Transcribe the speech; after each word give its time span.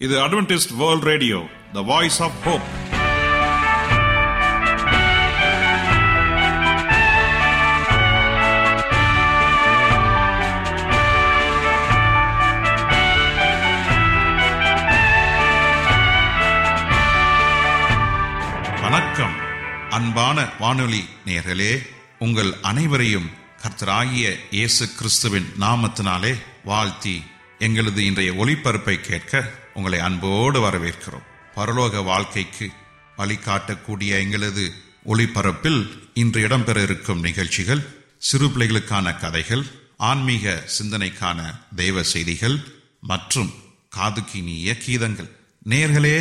இது 0.00 0.14
Adventist 0.20 0.72
world 0.76 1.02
radio 1.02 1.38
the 1.72 1.80
voice 1.82 2.22
of 2.22 2.38
hope 2.44 2.66
வணக்கம். 18.80 19.34
அன்பான 19.90 20.48
வானொலி 20.58 21.04
நேரலே 21.24 21.72
உங்கள் 22.18 22.52
அனைவரையும் 22.62 23.28
கர்த்தராகிய 23.62 24.26
இயேசு 24.50 24.94
கிறிஸ்துவின் 24.98 25.48
நாமத்தினாலே 25.60 26.32
வாழ்த்தி 26.64 27.14
எங்களது 27.58 28.04
இன்றைய 28.04 28.32
ஒளிபரப்பை 28.32 29.00
கேட்க 29.00 29.32
உங்களை 29.76 29.98
அன்போடு 29.98 30.58
வரவேற்கிறோம். 30.68 31.26
பரலோக 31.56 32.04
வாழ்க்கைக்கு 32.04 32.66
வழிகாட்டக்கூடிய 33.18 34.08
எங்களது 34.22 34.64
ஒளிபரப்பில் 35.06 35.80
இன்று 36.14 36.40
இடம்பெற 36.48 36.82
இருக்கும் 36.82 37.20
நிகழ்ச்சிகள் 37.20 37.82
சிறு 38.18 38.46
பிள்ளைகளுக்கான 38.46 39.18
கதைகள் 39.18 39.64
ஆன்மீக 39.96 40.64
சிந்தனைக்கான 40.78 41.38
தெய்வ 41.76 42.02
செய்திகள் 42.02 42.56
மற்றும் 43.00 43.50
காதுக்கினிய 43.96 44.74
கீதங்கள் 44.86 45.30
நேர்களே 45.68 46.16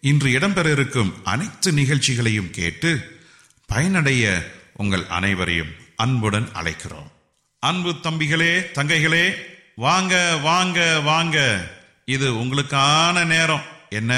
இன்று 0.00 0.28
இடம்பெற 0.38 0.72
இருக்கும் 0.72 1.14
அனைத்து 1.24 1.72
நிகழ்ச்சிகளையும் 1.72 2.50
கேட்டு 2.50 2.90
பயனடைய 3.66 4.24
உங்கள் 4.76 5.06
அனைவரையும் 5.06 5.72
அன்புடன் 5.96 6.48
அழைக்கிறோம். 6.54 7.10
அன்பு 7.60 7.90
தம்பிகளே 8.02 8.52
தங்கைகளே 8.74 9.24
வாங்க 9.76 10.36
வாங்க 10.42 11.00
வாங்க. 11.00 11.36
இது 12.10 12.32
உங்களுக்கான 12.32 13.24
நேரம். 13.24 13.62
என்ன? 13.88 14.12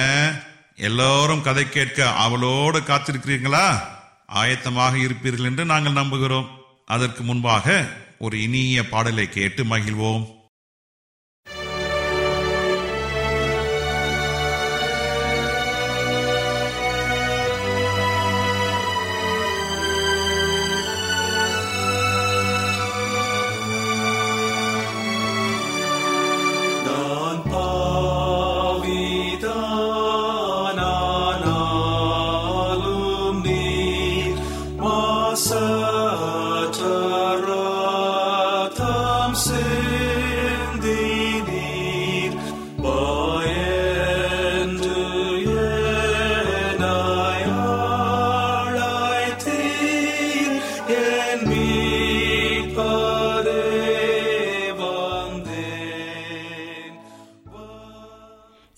எல்லோரும் 0.77 1.42
கதை 1.42 1.69
கேட்க 1.69 2.12
அவளோடு 2.12 2.80
காத்திருக்கிறீங்களா 2.80 3.79
ஆயத்தமாக 4.35 4.96
இருப்பீர்கள் 4.96 5.45
என்று 5.45 5.65
நாங்கள் 5.65 6.04
நம்புகிறோம். 6.04 6.46
அதற்கு 6.87 7.23
முன்பாக 7.23 7.88
ஒரு 8.18 8.43
இனிய 8.43 8.88
பாடலை 8.88 9.29
கேட்டு 9.29 9.65
மகிழ்வோம். 9.65 10.38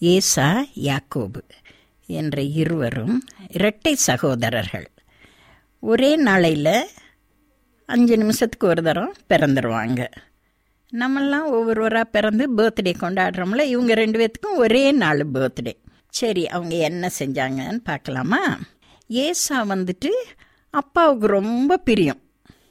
ஏசா 0.02 0.64
யாக்கோபு 0.82 1.40
என்ற 2.06 2.42
இருவரும் 2.42 3.28
இரட்டை 3.48 3.94
சகோதரர்கள். 3.94 4.90
ஒரே 5.80 6.16
நாளையில் 6.16 6.88
அஞ்சு 7.86 8.16
நிமிஷத்துக்கு 8.16 8.66
ஒரு 8.66 8.82
தரம் 8.82 9.14
பிறந்துருவாங்க. 9.28 10.06
நம்மெல்லாம் 10.92 11.44
ஒவ்வொருவராக 11.44 12.04
பிறந்து 12.04 12.54
பர்த்டே 12.54 12.94
கொண்டாடுறோம்ல 13.00 13.60
இவங்க 13.60 13.94
ரெண்டு 13.94 14.18
பேர்த்துக்கும் 14.18 14.56
ஒரே 14.56 14.92
நாள் 14.92 15.30
பர்த்டே. 15.30 15.76
சரி 16.08 16.48
அவங்க 16.48 16.74
என்ன 16.74 17.10
செஞ்சாங்கன்னு 17.18 17.78
பார்க்கலாமா? 17.84 18.58
ஏசா 19.08 19.64
வந்துட்டு 19.64 20.10
அப்பாவுக்கு 20.70 21.26
ரொம்ப 21.26 21.76
பிரியம். 21.76 22.20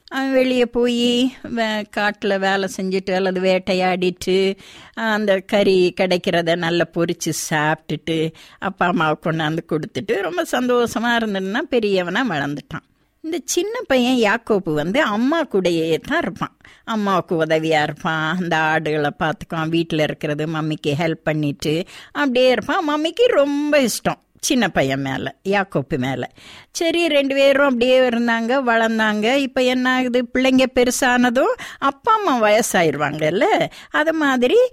அவன் 0.10 0.32
வெளியே 0.34 0.66
போய் 0.66 1.34
வே 1.42 1.82
காட்டில் 1.82 2.40
வேலை 2.40 2.70
செஞ்சுட்டு 2.78 3.14
அல்லது 3.14 3.40
வேட்டையாடிட்டு 3.42 4.58
அந்த 4.94 5.40
கறி 5.40 5.94
கிடைக்கிறத 6.02 6.56
நல்லா 6.56 6.86
பொறிச்சு 6.94 7.32
சாப்பிட்டுட்டு 7.50 8.34
அப்பா 8.60 8.86
அம்மாவுக்கு 8.88 9.32
கொண்டாந்து 9.32 9.60
கொடுத்துட்டு 9.72 10.22
ரொம்ப 10.22 10.44
சந்தோஷமாக 10.44 11.26
இருந்ததுன்னா 11.26 11.58
பெரியவனாக 11.58 12.34
வளர்ந்துட்டான். 12.34 12.86
இந்த 13.22 13.38
சின்ன 13.46 13.82
பையன் 13.88 14.20
யாக்கோப்பு 14.20 14.74
வந்து 14.74 15.02
அம்மா 15.02 15.44
கூடையே 15.44 16.00
தான் 16.00 16.22
இருப்பான். 16.22 16.58
அம்மாவுக்கு 16.84 17.36
உதவியாக 17.36 17.84
இருப்பான். 17.84 18.38
அந்த 18.38 18.58
ஆடுகளை 18.58 19.10
பார்த்துக்குவான். 19.20 19.70
வீட்டில் 19.70 20.00
இருக்கிறது 20.00 20.46
மம்மிக்கு 20.48 20.88
ஹெல்ப் 20.88 21.24
பண்ணிட்டு 21.24 21.86
அப்படியே 22.12 22.50
இருப்பான். 22.50 22.90
மம்மிக்கு 22.90 23.26
ரொம்ப 23.26 23.82
இஷ்டம். 23.82 24.22
சின்ன 24.40 24.70
பையன் 24.70 25.02
மேலே 25.02 25.32
யாக்கோப்பு 25.44 25.98
மேலே. 25.98 26.28
சரி 26.72 27.08
ரெண்டு 27.08 27.36
பேரும் 27.36 27.64
அப்படியே 27.64 28.00
இருந்தாங்க 28.00 28.64
வளர்ந்தாங்க. 28.64 29.36
இப்போ 29.36 29.62
என்ன 29.62 29.94
ஆகுது? 29.94 30.30
பிள்ளைங்க 30.34 30.66
பெருசானதும் 30.76 31.54
அப்பா 31.80 32.14
அம்மா 32.14 32.42
வயசாயிருவாங்கல்ல. 32.42 33.70
அது 33.92 34.14
மாதிரி 34.14 34.70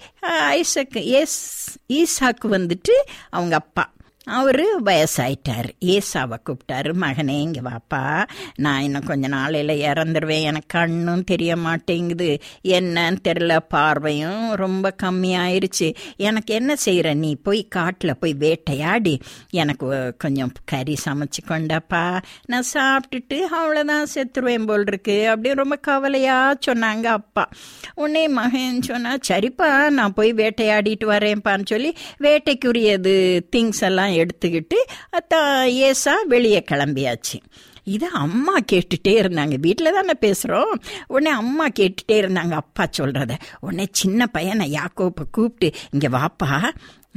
ஐசக்கு 0.50 0.98
ஏஸ் 0.98 1.78
ஈசாக்கு 1.88 2.48
வந்துட்டு 2.48 2.94
அவங்க 3.30 3.54
அப்பா. 3.54 3.94
அவர் 4.28 4.82
வயசாயிட்டார். 4.84 5.68
ஏசாவை 5.84 6.36
கூப்பிட்டாரு 6.44 6.92
மகனே 7.00 7.40
இங்கே 7.40 7.60
வாப்பா. 7.60 8.28
நான் 8.56 8.82
இன்னும் 8.82 9.04
கொஞ்ச 9.04 9.28
நாளையில் 9.28 9.86
இறந்துருவேன். 9.86 10.42
எனக்கு 10.42 10.66
கண்ணும் 10.66 11.24
தெரிய 11.24 11.56
மாட்டேங்குது. 11.56 12.38
என்னன்னு 12.62 13.16
தெரில 13.28 13.56
பார்வையும் 13.68 14.54
ரொம்ப 14.54 14.94
கம்மியாயிருச்சு. 15.02 15.94
எனக்கு 16.16 16.54
என்ன 16.54 16.76
செய்கிற 16.76 17.14
நீ 17.14 17.34
போய் 17.34 17.68
காட்டில் 17.68 18.18
போய் 18.18 18.34
வேட்டையாடி. 18.34 19.20
எனக்கு 19.50 20.14
கொஞ்சம் 20.18 20.52
கறி 20.64 20.96
சமைச்சு 21.04 21.42
கொண்டாப்பா. 21.48 22.22
நான் 22.46 22.64
சாப்பிட்டுட்டு 22.74 23.34
அவ்வளோதான் 23.34 24.06
செத்துருவேன் 24.14 24.66
போல் 24.66 24.84
இருக்கு 24.86 25.36
அப்படின்னு 25.36 25.52
ரொம்ப 25.52 25.76
கவலையாக 25.76 26.58
சொன்னாங்க 26.66 27.04
அப்பா. 27.04 27.48
உடனே 27.94 28.28
மகன் 28.28 28.82
சொன்னால் 28.82 29.18
சரிப்பா 29.28 29.88
நான் 29.88 30.14
போய் 30.14 30.34
வேட்டையாடிட்டு 30.34 31.04
வரேன்ப்பான்னு 31.04 31.64
சொல்லி 31.64 31.96
வேட்டைக்குரியது 32.20 33.40
திங்ஸ் 33.56 33.80
எல்லாம் 33.80 34.14
எடுத்துக்கிட்டு 34.16 34.78
அத்தா 35.12 35.62
ஏசா 35.64 36.14
வெளியே 36.22 36.64
கிளம்பியாச்சு. 36.70 37.38
இதை 37.84 38.08
அம்மா 38.12 38.58
கேட்டுகிட்டே 38.72 39.08
இருந்தாங்க. 39.08 39.54
வீட்டில் 39.58 39.92
தானே 39.92 40.12
பேசுகிறோம் 40.20 40.74
உடனே 41.06 41.30
அம்மா 41.36 41.66
கேட்டுட்டே 41.68 42.12
இருந்தாங்க. 42.12 42.52
அப்பா 42.52 42.86
சொல்கிறத 42.98 43.34
உடனே 43.60 43.86
சின்ன 43.90 44.26
பையனை 44.26 44.74
யாக்கோப்பை 44.74 45.24
கூப்பிட்டு 45.30 45.78
இங்கே 45.90 46.08
வாப்பா. 46.08 46.70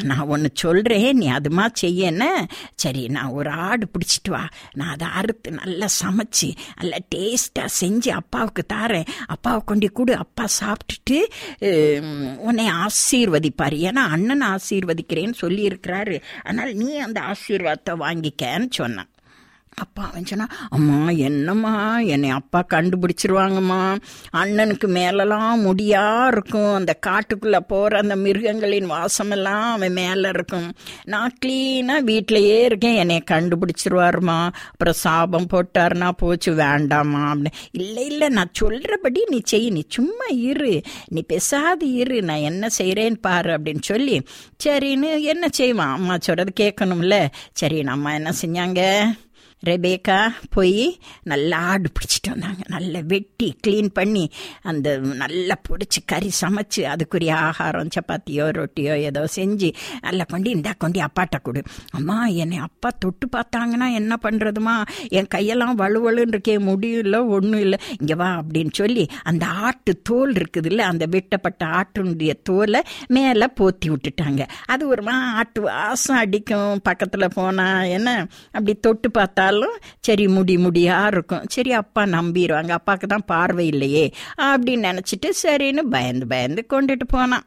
நான் 0.04 0.28
ஒன்று 0.28 0.50
சொல்கிறேன் 0.54 1.18
நீ 1.18 1.32
அதுமா 1.32 1.66
செய்யன 1.82 2.24
சரி 2.76 3.08
நான் 3.08 3.30
ஒரு 3.30 3.50
ஆடு 3.50 3.88
பிடிச்சிட்டு 3.94 4.30
வா. 4.30 4.48
நான் 4.74 4.90
அதை 4.90 5.08
அறுத்து 5.08 5.52
நல்லா 5.52 5.88
சமைச்சு 6.02 6.50
நல்லா 6.76 6.98
டேஸ்ட்டாக 7.16 7.70
செஞ்சு 7.82 8.10
அப்பாவுக்கு 8.10 8.66
தாரேன். 8.74 9.08
அப்பாவை 9.28 9.62
கொண்டு 9.66 9.92
கொடு 9.92 10.16
அப்பா 10.16 10.48
சாப்பிட்டுட்டு 10.60 11.20
உன்னை 12.38 12.68
ஆசீர்வதிப்பார். 12.86 13.78
ஏன்னா 13.90 14.04
அண்ணன் 14.16 14.46
ஆசீர்வதிக்கிறேன்னு 14.56 15.34
சொல்லியிருக்கிறாரு. 15.42 16.22
அதனால் 16.44 16.74
நீ 16.74 16.98
அந்த 16.98 17.22
ஆசீர்வாதத்தை 17.22 17.96
வாங்கிக்கன்னு 18.00 18.70
சொன்னான். 18.70 19.10
அப்பா 19.76 20.08
அவன் 20.08 20.26
சொன்னா 20.26 20.48
அம்மா 20.70 21.10
என்னம்மா? 21.10 22.00
என்னை 22.00 22.30
அப்பா 22.30 22.66
கண்டுபிடிச்சிருவாங்கம்மா. 22.74 23.98
அண்ணனுக்கு 24.38 24.88
மேலெல்லாம் 24.88 25.62
முடியா 25.62 26.28
இருக்கும். 26.28 26.74
அந்த 26.74 27.00
காட்டுக்குள்ளே 27.08 27.60
போகிற 27.60 28.00
அந்த 28.00 28.16
மிருகங்களின் 28.16 28.92
வாசமெல்லாம் 28.92 29.72
அவன் 29.72 29.94
மேலே 29.94 30.30
இருக்கும். 30.30 30.74
நான் 31.04 31.36
க்ளீனாக 31.46 32.04
வீட்டிலையே 32.06 32.64
இருக்கேன். 32.64 32.96
என்னை 32.96 33.24
கண்டுபிடிச்சிருவாருமா 33.32 34.50
அப்புறம் 34.68 34.94
சாபம் 34.94 35.48
போட்டாருனா 35.54 36.10
போச்சு. 36.10 36.54
வேண்டாமா 36.54 37.34
அப்படின்னு. 37.34 37.52
இல்லை 37.72 38.06
இல்லை. 38.06 38.30
நான் 38.30 38.50
சொல்கிறபடி 38.52 39.24
நீ 39.30 39.42
செய். 39.44 39.70
நீ 39.70 39.84
சும்மா 39.90 40.26
இரு. 40.26 40.82
நீ 41.08 41.24
பெசாது 41.34 41.84
இரு. 41.84 42.22
நான் 42.22 42.38
என்ன 42.38 42.68
செய்கிறேன்னு 42.78 43.18
பாரு 43.22 43.54
அப்படின்னு 43.54 43.82
சொல்லி 43.82 44.22
சரின்னு 44.64 45.22
என்ன 45.22 45.48
செய்வான்? 45.52 45.94
அம்மா 45.94 46.18
சொல்கிறது 46.20 46.54
கேட்கணும்ல. 46.60 47.28
சரி 47.54 47.82
அம்மா 47.82 48.14
என்ன 48.14 48.34
செஞ்சாங்க? 48.42 49.06
ரெபேக்கா 49.68 50.18
போய் 50.56 51.00
நல்லா 51.32 51.58
ஆடு 51.72 51.88
பிடிச்சிட்டு 51.96 52.30
வந்தாங்க. 52.30 52.62
நல்லா 52.74 53.00
வெட்டி 53.14 53.48
க்ளீன் 53.68 53.90
பண்ணி 53.94 54.32
அந்த 54.62 54.98
நல்லா 54.98 55.56
பிடிச்சி 55.68 56.00
கறி 56.06 56.32
சமைச்சு 56.42 56.82
அதுக்குரிய 56.94 57.32
ஆகாரம் 57.48 57.92
சப்பாத்தியோ 57.96 58.46
ரொட்டியோ 58.60 58.94
ஏதோ 59.10 59.24
செஞ்சு 59.36 59.70
நல்லா 60.02 60.24
கொண்டு 60.24 60.50
இந்தா 60.50 60.72
கொண்டு 60.78 61.00
அப்பாட்ட 61.08 61.40
கொடு. 61.42 61.64
அம்மா 61.92 62.28
என்னை 62.44 62.58
அப்பா 62.58 62.90
தொட்டு 63.00 63.28
பார்த்தாங்கன்னா 63.36 63.90
என்ன 63.92 64.18
பண்ணுறதுமா 64.24 64.76
என் 65.10 65.30
கையெல்லாம் 65.36 65.76
வலுவலுன்னு 65.82 66.34
இருக்கே 66.36 66.58
முடியல 66.70 67.28
ஒன்றும் 67.28 67.60
இல்லை. 67.60 67.80
இங்கே 68.00 68.14
வா 68.14 68.30
அப்படின்னு 68.42 68.74
சொல்லி 68.74 69.06
அந்த 69.24 69.46
ஆட்டு 69.46 70.02
தோல் 70.02 70.34
இருக்குதுல்ல 70.34 70.88
அந்த 70.92 71.06
வெட்டப்பட்ட 71.06 71.66
ஆட்டுடைய 71.66 72.34
தோலை 72.44 72.82
மேலே 73.08 73.48
போத்தி 73.60 73.88
விட்டுட்டாங்க. 73.92 74.42
அது 74.66 74.88
ஒரு 74.88 75.04
மா 75.04 75.18
ஆட்டு 75.34 75.62
வாசம் 75.62 76.18
அடிக்கும். 76.18 76.82
பக்கத்தில் 76.82 77.34
போனால் 77.36 77.88
என்ன? 77.98 78.28
அப்படி 78.52 78.76
தொட்டு 78.88 79.12
பார்த்தா 79.20 79.48
பார்த்தாலும் 79.50 79.78
சரி 80.08 80.26
முடி 80.36 80.56
முடியா 80.66 80.98
இருக்கும். 81.14 81.46
சரி 81.56 81.72
அப்பா 81.82 82.02
நம்பிடுவாங்க 82.18 82.74
அப்பாவுக்கு 82.80 83.08
தான் 83.14 83.30
பார்வை 83.34 83.68
இல்லையே. 83.74 84.06
அப்படின்னு 84.48 84.88
நினச்சிட்டு 84.90 85.30
சரின்னு 85.44 85.84
பயந்து 85.96 86.28
பயந்து 86.34 86.62
கொண்டுட்டு 86.74 87.08
போனான். 87.16 87.46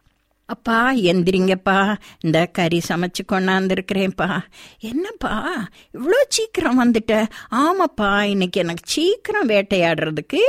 அப்பா 0.52 0.78
எந்திரிங்கப்பா. 1.10 1.76
இந்த 2.24 2.38
கறி 2.56 2.78
சமைச்சு 2.88 3.22
கொண்டாந்துருக்கிறேன்ப்பா. 3.32 4.28
என்னப்பா? 4.90 5.34
இவ்வளோ 5.96 6.18
சீக்கிரம் 6.36 6.80
வந்துட்ட? 6.82 7.14
ஆமாப்பா 7.60 8.10
இன்னைக்கு 8.32 8.58
எனக்கு 8.64 8.84
சீக்கிரம் 8.94 9.50
வேட்டையாடுறதுக்கு 9.52 10.40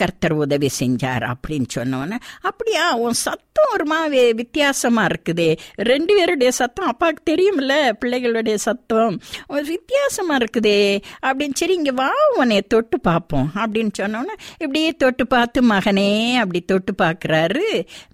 கர்த்தர் 0.00 0.36
உதவி 0.44 0.70
செஞ்சார். 0.80 1.26
அப்படின்னு 1.32 1.70
சொன்னோன்னே 1.76 2.18
அப்படியா? 2.50 2.86
உன் 3.04 3.20
சத்தம் 3.56 3.74
ஒரு 3.74 3.84
மாதிரி 3.90 4.20
வித்தியாசமாக 4.38 5.08
இருக்குதே. 5.10 5.48
ரெண்டு 5.88 6.12
பேருடைய 6.16 6.50
சத்தம் 6.58 6.88
அப்பாவுக்கு 6.92 7.22
தெரியும்ல 7.30 7.74
பிள்ளைகளுடைய 8.00 8.56
சத்தம். 8.64 9.14
ஒரு 9.46 9.64
வித்தியாசமாக 9.64 10.38
இருக்குதே. 10.40 10.80
அப்படின்னு 11.26 11.58
சரி 11.60 11.74
இங்கே 11.74 11.92
வா 12.00 12.08
உன்னை 12.36 12.56
தொட்டு 12.74 12.98
பார்ப்போம். 13.00 13.46
அப்படின்னு 13.62 13.92
சொன்னோன்னே 14.00 14.34
இப்படியே 14.58 14.90
தொட்டு 15.02 15.26
பார்த்து 15.34 15.62
மகனே 15.68 16.08
அப்படி 16.42 16.60
தொட்டு 16.72 16.94
பார்க்குறாரு. 17.02 17.62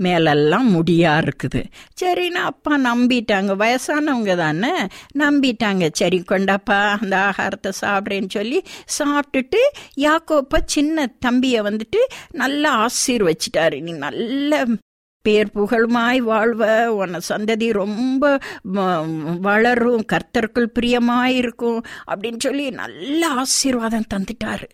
மேலெல்லாம் 0.07 0.69
முடியாக 0.77 1.25
இருக்குது. 1.27 1.63
சரின்னா 2.03 2.43
அப்பா 2.53 2.75
நம்பிட்டாங்க. 2.89 3.57
வயசானவங்க 3.63 4.37
தானே. 4.43 4.75
நம்பிட்டாங்க. 5.25 5.89
சரி 6.03 6.21
கொண்டாப்பா 6.33 6.81
அந்த 7.01 7.17
ஆகாரத்தை 7.29 7.73
சாப்பிட்றேன்னு 7.81 8.31
சொல்லி 8.39 8.61
சாப்பிட்டுட்டு 8.99 9.63
யாக்கோப்பா 10.07 10.61
சின்ன 10.77 11.09
தம்பியை 11.27 11.63
வந்துட்டு 11.71 12.03
நல்லா 12.43 12.73
ஆசீர்வச்சிட்டாரு. 12.85 13.81
நீ 13.89 13.95
நல்ல 14.07 14.63
பேர் 15.22 15.50
புகழுமாய் 15.55 16.19
வாழ்வ 16.19 16.87
உன 16.87 17.19
சந்ததி 17.28 17.72
ரொம்ப 17.72 18.38
வளரும் 19.40 20.05
கர்த்தருக்குள் 20.12 20.70
பிரியமாயிருக்கும் 20.81 21.82
அப்படின்னு 22.06 22.38
சொல்லி 22.38 22.70
நல்ல 22.70 23.28
ஆசீர்வாதம் 23.28 24.08
தந்துட்டாரு. 24.14 24.69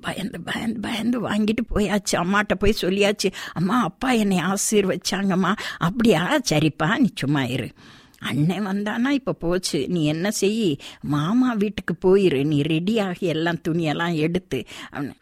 பயந்து 0.00 0.40
பயந்து 0.40 0.80
பயந்து 0.80 1.28
வாங்கிட்டு 1.28 1.64
போயாச்சு. 1.74 2.16
அம்மாட்ட 2.16 2.54
போய் 2.58 2.80
சொல்லியாச்சு 2.80 3.32
அம்மா 3.52 3.82
அப்பா 3.82 4.10
என்னை 4.10 4.40
ஆசீர்வச்சாங்கம்மா. 4.52 5.52
அப்படியா? 5.78 6.38
சரிப்பா 6.50 6.96
நீ 6.98 7.08
சும்மா 7.14 7.44
இரு. 7.44 7.70
அண்ணன் 8.18 8.66
வந்தானா 8.66 9.08
இப்போ 9.08 9.32
போச்சு. 9.32 9.88
நீ 9.88 10.04
என்ன 10.04 10.30
செய்? 10.30 10.78
மாமா 11.00 11.52
வீட்டுக்கு 11.52 11.94
போயிரு. 12.06 12.44
நீ 12.44 12.60
ரெடியாகி 12.60 13.28
எல்லாம் 13.34 13.62
துணியெல்லாம் 13.68 14.14
எடுத்து 14.14 14.64
அவனை 14.90 15.12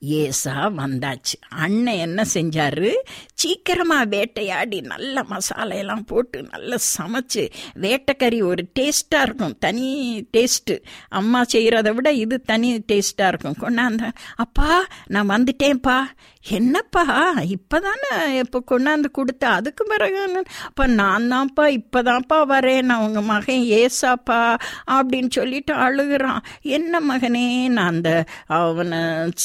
ஏசா 0.00 0.68
வந்தாச்சு. 0.68 1.36
அண்ணன் 1.48 1.96
என்ன 1.96 2.24
செஞ்சாரு? 2.34 2.94
சீக்கிரமாக 3.34 4.04
வேட்டையாடி 4.04 4.80
நல்ல 4.80 5.24
மசாலையெல்லாம் 5.30 6.06
போட்டு 6.06 6.46
நல்லா 6.50 6.76
சமைச்சு 6.98 7.50
வேட்டைக்கறி 7.80 8.42
ஒரு 8.42 8.68
டேஸ்ட்டாக 8.78 9.22
இருக்கும் 9.22 9.56
தனி 9.58 9.88
டேஸ்ட்டு. 10.36 10.82
அம்மா 11.08 11.44
செய்கிறத 11.52 11.94
விட 11.94 12.12
இது 12.12 12.40
தனி 12.40 12.84
டேஸ்ட்டாக 12.92 13.26
இருக்கும். 13.26 13.56
கொண்டாந்த 13.60 14.10
அப்பா 14.36 14.86
நான் 15.06 15.28
வந்துட்டேன்ப்பா. 15.28 16.04
என்னப்பா? 16.42 17.34
இப்போதானே 17.34 18.28
இப்போ 18.28 18.62
கொண்டாந்து 18.70 19.10
கொடுத்த? 19.10 19.48
அதுக்கு 19.48 19.84
பிறகு 19.84 20.44
அப்ப 20.64 20.86
நான் 20.86 21.22
தான்ப்பா 21.22 21.60
இப்போதான்ப்பா 21.60 22.34
வரேன். 22.34 22.82
நான் 22.82 23.06
உங்க 23.06 23.22
மகன் 23.22 23.56
ஏசாப்பா 23.56 24.58
அப்படின்னு 24.90 25.30
சொல்லிட்டு 25.30 25.74
அழுகுறான். 25.74 26.38
என்ன 26.62 27.00
மகனே? 27.00 27.68
நான் 27.68 27.88
அந்த 27.88 28.24
அவனை 28.46 28.98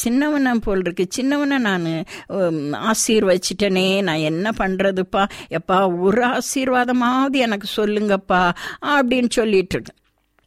சின்னவனை 0.04 0.54
போல் 0.54 0.80
இருக்கு. 0.80 1.06
சின்னவனை 1.16 1.58
நான் 1.58 2.04
ஆசீர்வச்சிட்டனே. 2.92 4.02
நான் 4.02 4.26
என்ன 4.30 4.50
பண்ணுறதுப்பா 4.58 5.28
எப்பா 5.50 6.00
ஒரு 6.00 6.24
ஆசீர்வாதமாவது 6.24 7.30
எனக்கு 7.30 7.68
சொல்லுங்கப்பா 7.76 8.50
அப்படின்னு 8.82 9.30
சொல்லிட்டு 9.30 9.74
இருக்கேன். 9.74 10.02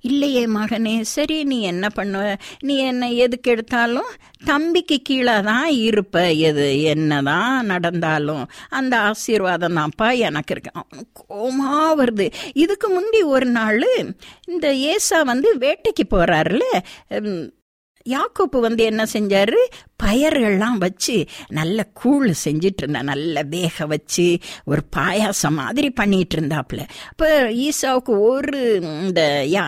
இல்லையே 0.07 0.43
மகனே 0.47 0.95
சரி 1.07 1.37
நீ 1.43 1.57
என்ன 1.63 1.85
பண்ணுவ 1.95 2.23
நீ 2.59 2.75
என்ன 2.83 3.09
எதுக்கு 3.17 3.51
எடுத்தாலும் 3.51 4.11
தம்பிக்கு 4.45 4.97
கீழே 5.01 5.35
தான் 5.41 5.69
இருப்ப. 5.85 6.15
எது 6.39 6.65
என்னதான் 6.83 7.65
நடந்தாலும் 7.65 8.43
அந்த 8.69 8.93
ஆசீர்வாதம் 9.01 9.77
தான்ப்பா 9.77 10.09
எனக்கு 10.19 10.53
இருக்கு. 10.55 10.71
கோமா 11.21 11.71
வருது. 11.99 12.27
இதுக்கு 12.55 12.89
முந்தி 12.89 13.21
ஒரு 13.35 13.49
நாள் 13.57 13.75
இந்த 14.47 14.67
ஏசா 14.91 15.19
வந்து 15.23 15.51
வேட்டைக்கு 15.57 16.05
போகிறாருல 16.09 16.65
யாக்கோப்பு 18.15 18.59
வந்து 18.59 18.83
என்ன 18.83 19.03
செஞ்சாரு? 19.13 19.59
பயர்கள்லாம் 20.03 20.77
வச்சு 20.77 21.25
நல்ல 21.49 21.83
கூழ் 21.93 22.33
செஞ்சிட்டு 22.45 22.81
இருந்தா 22.83 23.01
நல்ல 23.01 23.41
வேக 23.41 23.85
வச்சு 23.85 24.39
ஒரு 24.65 24.81
பாயாசம் 24.95 25.57
மாதிரி 25.61 25.89
பண்ணிட்டு 25.89 26.37
இருந்தாப்புல 26.37 26.81
இப்போ 27.11 27.29
ஈசாவுக்கு 27.65 28.13
ஒரு 28.29 28.73
இந்த 29.05 29.45
யா 29.49 29.65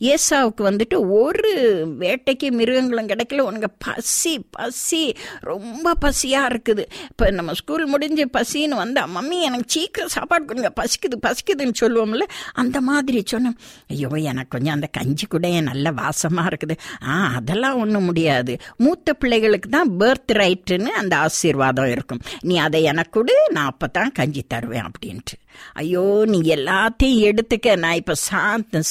ஏசாவுக்கு 0.00 0.62
வந்துட்டு 0.62 0.96
ஒரு 1.08 1.52
வேட்டைக்கு 1.98 2.50
மிருகங்களும் 2.50 3.06
கிடைக்கல. 3.06 3.38
உனக்கு 3.38 3.70
பசி 3.78 4.46
பசி 4.50 5.16
ரொம்ப 5.40 5.94
பசியா 6.00 6.42
இருக்குது. 6.50 6.84
இப்போ 7.08 7.30
நம்ம 7.30 7.52
ஸ்கூல் 7.52 7.86
முடிஞ்சு 7.86 8.26
பசின்னு 8.38 8.76
வந்தா 8.82 9.08
மம்மி 9.16 9.40
எனக்கு 9.40 9.64
சீக்கிரம் 9.66 10.08
சாப்பாடு 10.08 10.44
கொடுங்க. 10.44 10.72
பசிக்குது 10.80 11.18
பசிக்குதுன்னு 11.26 11.72
சொல்லுவோம்ல. 11.80 12.22
அந்த 12.52 12.80
மாதிரி 12.80 13.22
சொன்னோம். 13.32 13.56
ஐயோ 13.88 14.08
எனக்கு 14.08 14.48
கொஞ்சம் 14.48 14.74
அந்த 14.74 14.86
கஞ்சி 14.86 15.26
கூட 15.26 15.60
நல்ல 15.60 15.90
வாசமா 15.90 16.44
இருக்குது. 16.50 16.76
ஆ 17.06 17.32
அதெல்லாம் 17.34 17.79
ஒன்றும் 17.80 18.08
முடியாது. 18.10 18.54
மூத்த 18.76 19.12
பிள்ளைகளுக்கு 19.12 19.68
தான் 19.68 19.92
பேர்த் 20.00 20.32
ரைட்டுன்னு 20.32 20.90
அந்த 21.02 21.16
ஆசீர்வாதம் 21.16 21.90
இருக்கும். 21.90 22.20
நீ 22.42 22.56
அதை 22.66 22.82
எனக்கு 22.82 23.14
கொடு 23.18 23.36
நான் 23.50 23.70
அப்போ 23.72 23.86
தான் 23.86 24.12
கஞ்சி 24.12 24.44
தருவேன் 24.48 24.88
அப்படின்ட்டு. 24.88 25.36
ஐயோ 25.72 26.04
நீ 26.26 26.38
எல்லாத்தையும் 26.56 27.24
எடுத்துக்க 27.30 27.76
நான் 27.76 27.98
இப்போ 28.02 28.14
சா 28.26 28.42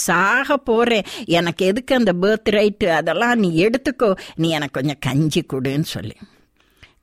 சாக 0.08 0.58
போகிறேன் 0.58 1.08
எனக்கு 1.26 1.66
எதுக்கு 1.66 1.96
அந்த 1.96 2.14
பேர்த் 2.22 2.52
ரைட்டு 2.58 2.90
அதெல்லாம் 3.00 3.40
நீ 3.40 3.50
எடுத்துக்கோ. 3.66 4.12
நீ 4.36 4.50
எனக்கு 4.50 4.78
கொஞ்சம் 4.80 5.02
கஞ்சி 5.08 5.44
கொடுன்னு 5.54 5.90
சொல்லி. 5.96 6.18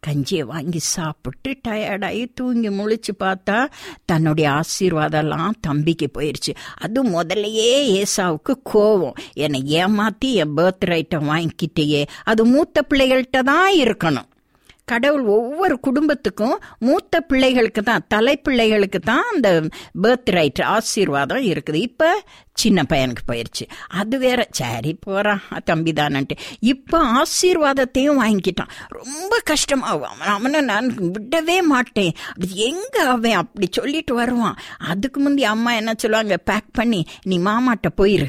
கஞ்சியை 0.06 0.40
வாங்கி 0.40 0.78
சாப்பிட்டு 0.78 1.56
டயர்டாகி 1.68 2.26
தூங்கி 2.34 2.68
முழிச்சு 2.68 3.12
பார்த்தா 3.18 3.66
தன்னுடைய 4.04 4.50
ஆசீர்வாதம்லாம் 4.50 5.50
தம்பிக்கு 5.60 6.10
போயிடுச்சு 6.14 6.54
அது 6.78 7.04
முதல்லையே 7.04 8.02
ஏசாவுக்கு 8.02 8.54
கோவம். 8.72 9.12
என்னை 9.32 9.66
ஏமாற்றி 9.66 10.34
என் 10.34 10.54
பர்த் 10.56 10.84
ரைட்டை 10.84 11.14
வாங்கிக்கிட்டேயே. 11.14 12.06
அது 12.24 12.44
மூத்த 12.44 12.84
பிள்ளைகள்கிட்ட 12.90 13.42
தான் 13.42 13.74
இருக்கணும். 13.74 14.34
கடவுள் 14.90 15.24
ஒவ்வொரு 15.36 15.80
குடும்பத்துக்கும் 15.80 16.58
மூத்த 16.78 17.20
பிள்ளைகளுக்கு 17.20 17.82
தான் 17.82 18.04
தலைப்பிள்ளைகளுக்கு 18.14 18.98
தான் 18.98 19.24
அந்த 19.32 19.48
பர்த் 20.02 20.30
ரைட் 20.36 20.60
ஆசீர்வாதம் 20.60 21.42
இருக்குது. 21.42 21.74
இப்போ 21.74 22.22
சின்ன 22.52 22.82
பையனுக்கு 22.82 23.24
போயிடுச்சு 23.32 23.64
அது 23.88 24.18
வேற 24.18 24.46
சரி 24.50 24.94
போகிறான் 24.94 25.42
தம்பி 25.64 25.92
தானன்ட்டு. 25.92 26.36
இப்போ 26.60 26.98
ஆசீர்வாதத்தையும் 27.22 28.20
வாங்கிக்கிட்டான். 28.22 28.72
ரொம்ப 28.88 29.42
கஷ்டமாகும் 29.50 29.80
அவன். 29.80 30.32
அவனை 30.36 30.60
நான் 30.60 30.94
விடவே 31.16 31.62
மாட்டேன். 31.62 32.14
அது 32.34 32.54
எங்கே 32.70 33.02
அவன் 33.16 33.38
அப்படி 33.42 33.68
சொல்லிட்டு 33.70 34.14
வருவான். 34.14 34.58
அதுக்கு 34.78 35.20
முந்தி 35.20 35.44
அம்மா 35.44 35.72
என்ன 35.72 35.94
சொல்லுவாங்க? 35.96 36.36
பேக் 36.36 36.72
பண்ணி 36.72 37.04
நீ 37.24 37.38
மாமாட்ட 37.38 37.90
போயிரு. 37.96 38.28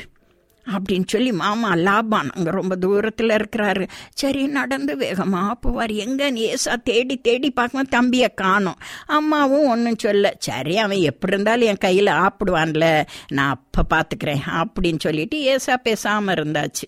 அப்படின்னு 0.75 1.07
சொல்லி 1.07 1.31
மாமா 1.31 1.71
லாபான் 1.73 2.31
அங்கே 2.35 2.49
ரொம்ப 2.49 2.75
தூரத்தில் 2.75 3.29
இருக்கிறாரு. 3.29 3.87
சரி 4.13 4.47
நடந்து 4.47 4.97
வேகமாக 4.97 5.55
போவார். 5.63 5.93
எங்கே 6.05 6.29
ஏசா 6.49 6.75
தேடி 6.83 7.17
தேடி 7.17 7.51
பார்க்கும்போது 7.51 7.95
தம்பியை 7.97 8.29
காணோம். 8.33 8.81
அம்மாவும் 9.05 9.67
ஒன்றும் 9.67 10.01
சொல்ல 10.05 10.35
சரி 10.39 10.77
அவன் 10.77 11.07
எப்படி 11.11 11.33
இருந்தாலும் 11.33 11.67
என் 11.67 11.83
கையில் 11.87 12.11
ஆப்பிடுவான்ல 12.25 12.85
நான் 13.29 13.55
அப்போ 13.55 13.83
பார்த்துக்கிறேன் 13.95 14.45
அப்படின்னு 14.61 14.99
சொல்லிட்டு 14.99 15.39
ஏசா 15.41 15.77
பேசாமல் 15.77 16.35
இருந்தாச்சு. 16.35 16.85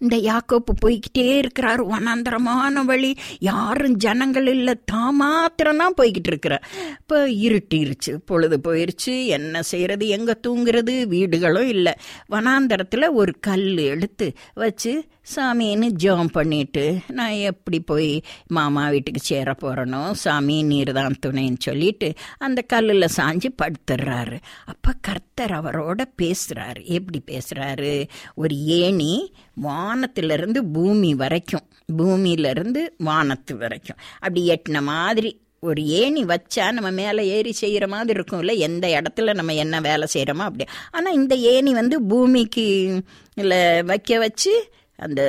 இந்த 0.00 0.16
யாக்கோப்பு 0.16 0.72
போய்கிட்டே 0.84 1.26
இருக்கிறார். 1.38 1.82
வனாந்தரமான 1.84 2.84
வழி. 2.84 3.12
யாரும் 3.40 3.96
ஜனங்கள் 3.96 4.46
இல்லை. 4.46 4.74
தான் 4.84 5.16
மாத்திரம் 5.16 5.76
தான் 5.76 5.96
போய்கிட்டு 6.00 6.26
இருக்கிறார் 6.26 6.64
இப்போ 7.00 7.18
இருட்டிருச்சு. 7.46 8.14
பொழுது 8.24 8.58
போயிருச்சு. 8.68 9.14
என்ன 9.26 9.62
செய்யறது 9.62 10.06
எங்கே 10.08 10.36
தூங்குறது? 10.46 10.94
வீடுகளும் 11.06 11.68
இல்லை. 11.68 11.94
வனாந்தரத்தில் 12.30 13.06
ஒரு 13.12 13.34
கல் 13.40 13.68
எடுத்து 13.92 14.28
வச்சு 14.54 14.92
சாமின்னு 15.34 15.86
ஜெபம் 16.02 16.32
பண்ணிட்டு 16.32 16.82
நான் 17.08 17.34
எப்படி 17.42 17.78
போய் 17.80 18.22
மாமா 18.48 18.82
வீட்டுக்கு 18.88 19.20
சேர 19.20 19.54
போகிறனோ 19.62 20.00
சாமி 20.22 20.56
நீர் 20.62 20.92
தான் 20.92 21.18
துணைன்னு 21.26 21.60
சொல்லிட்டு 21.60 22.08
அந்த 22.38 22.60
கல்லில் 22.62 23.14
சாஞ்சு 23.16 23.48
படுத்துடுறாரு 23.62 24.38
அப்போ 24.66 24.92
கர்த்தர் 25.00 25.52
அவரோட 25.52 26.02
பேசுகிறாரு 26.22 26.82
எப்படி 26.88 27.20
பேசுகிறாரு 27.26 27.92
ஒரு 28.34 28.56
ஏணி 28.66 29.12
வானத்திலிருந்து 29.88 30.62
பூமி 30.76 31.10
வரைக்கும் 31.24 31.66
பூமியிலிருந்து 31.98 32.80
வானத்து 33.10 33.52
வரைக்கும். 33.64 34.00
அப்படி 34.24 34.40
எட்டின 34.54 34.80
மாதிரி 34.94 35.30
ஒரு 35.68 35.82
ஏணி 36.00 36.22
வச்சா 36.30 36.64
நம்ம 36.74 36.90
மேலே 36.98 37.22
ஏறி 37.36 37.52
செய்கிற 37.60 37.84
மாதிரி 37.92 38.14
இருக்கும்ல 38.16 38.52
எந்த 38.66 38.86
இடத்துல 38.98 39.32
நம்ம 39.38 39.54
என்ன 39.62 39.80
வேலை 39.86 40.06
செய்கிறோமோ 40.14 40.44
அப்படி. 40.48 40.64
ஆனால் 40.96 41.16
இந்த 41.20 41.34
ஏணி 41.52 41.72
வந்து 41.78 41.96
பூமிக்கு 42.10 42.66
இல்லை 43.42 43.60
வைக்க 43.90 44.18
வச்சு 44.24 44.52
அந்த 44.98 45.22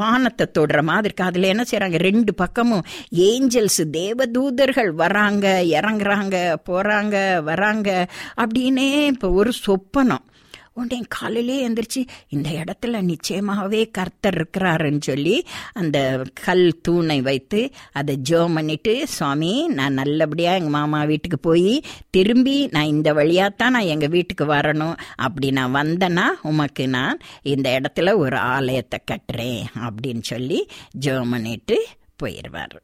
வானத்தை 0.00 0.44
தொடுற 0.56 0.80
மாதிரி 0.88 1.08
இருக்கு. 1.08 1.28
அதில் 1.28 1.50
என்ன 1.52 1.62
செய்கிறாங்க 1.70 1.98
ரெண்டு 2.08 2.32
பக்கமும் 2.42 2.84
ஏஞ்சல்ஸ் 3.28 3.80
தேவதூதர்கள் 3.98 4.90
வராங்க 5.02 5.46
இறங்குறாங்க 5.78 6.36
போகிறாங்க 6.68 7.16
வராங்க 7.50 7.90
அப்படின்னே 8.42 8.88
இப்போ 9.12 9.30
ஒரு 9.40 9.52
சொப்பனம். 9.66 10.24
உடனே 10.76 11.02
காலையிலே 11.08 11.56
எந்திரிச்சு 11.68 12.02
இந்த 12.28 12.48
இடத்துல 12.50 13.00
நிச்சயமாகவே 13.02 13.80
கர்த்தர் 13.90 14.36
இருக்கிறாருன்னு 14.36 15.00
சொல்லி 15.00 15.36
அந்த 15.72 15.98
கல் 16.44 16.80
தூணை 16.88 17.18
வைத்து 17.22 17.60
அதை 17.92 18.16
ஜோம் 18.30 18.54
பண்ணிட்டு 18.54 18.94
சுவாமி 19.06 19.52
நான் 19.68 19.92
நல்லபடியாக 19.92 20.56
எங்கள் 20.56 20.76
மாமா 20.78 21.02
வீட்டுக்கு 21.04 21.38
போய் 21.38 21.82
திரும்பி 22.10 22.56
நான் 22.66 22.92
இந்த 22.94 23.12
வழியாக 23.12 23.54
தான் 23.56 23.72
நான் 23.72 23.92
எங்கள் 23.94 24.08
வீட்டுக்கு 24.08 24.44
வரணும். 24.46 24.96
அப்படி 25.16 25.50
நான் 25.50 25.74
வந்தேன்னா 25.74 26.26
உமக்கு 26.42 26.88
நான் 26.88 27.18
இந்த 27.42 27.80
இடத்துல 27.80 28.16
ஒரு 28.16 28.36
ஆலயத்தை 28.36 28.98
கட்டுறேன். 29.10 29.64
அப்படின்னு 29.86 30.22
சொல்லி 30.22 30.60
ஜோம் 31.06 31.30
பண்ணிட்டு 31.30 31.78
போயிடுவார் 32.22 32.76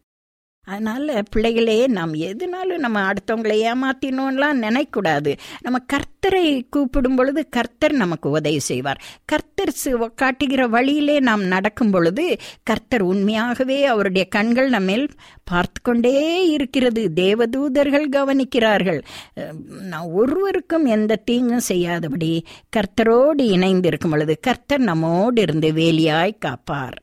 அதனால் 0.66 1.22
பிள்ளைகளே 1.30 1.86
நாம் 1.86 2.14
எதுனாலும் 2.14 2.78
நம்ம 2.78 3.12
அடுத்தவங்களை 3.12 3.70
ஏமாத்தினோம்லாம் 3.70 4.52
நினைக்கூடாது 4.52 5.36
நம்ம 5.60 5.78
கர்த்தரை 5.92 6.62
கூப்பிடும் 6.70 7.16
பொழுது 7.16 7.48
கர்த்தர் 7.48 7.92
நமக்கு 7.92 8.30
உதவி 8.30 8.58
செய்வார். 8.58 9.02
கர்த்தர் 9.24 9.74
சு- 9.84 10.14
காட்டுகிற 10.14 10.66
வழியிலே 10.66 11.20
நாம் 11.20 11.44
நடக்கும் 11.44 11.90
பொழுது 11.90 12.36
கர்த்தர் 12.62 13.02
உண்மையாகவே 13.02 13.84
அவருடைய 13.84 14.28
கண்கள் 14.28 14.68
நம்மேல் 14.68 15.08
பார்த்து 15.44 15.80
கொண்டே 15.82 16.48
இருக்கிறது. 16.48 17.10
தேவதூதர்கள் 17.14 18.08
கவனிக்கிறார்கள். 18.08 19.02
நான் 19.80 20.06
ஒருவருக்கும் 20.06 20.84
எந்த 20.84 21.16
தீங்கும் 21.16 21.60
செய்யாதபடி 21.60 22.46
கர்த்தரோடு 22.76 23.40
இணைந்து 23.40 23.88
இருக்கும் 23.88 24.10
பொழுது 24.10 24.38
கர்த்தர் 24.40 24.80
நம்மோடு 24.80 25.42
இருந்து 25.42 25.72
வேலியாய் 25.72 26.38
காப்பார். 26.38 27.02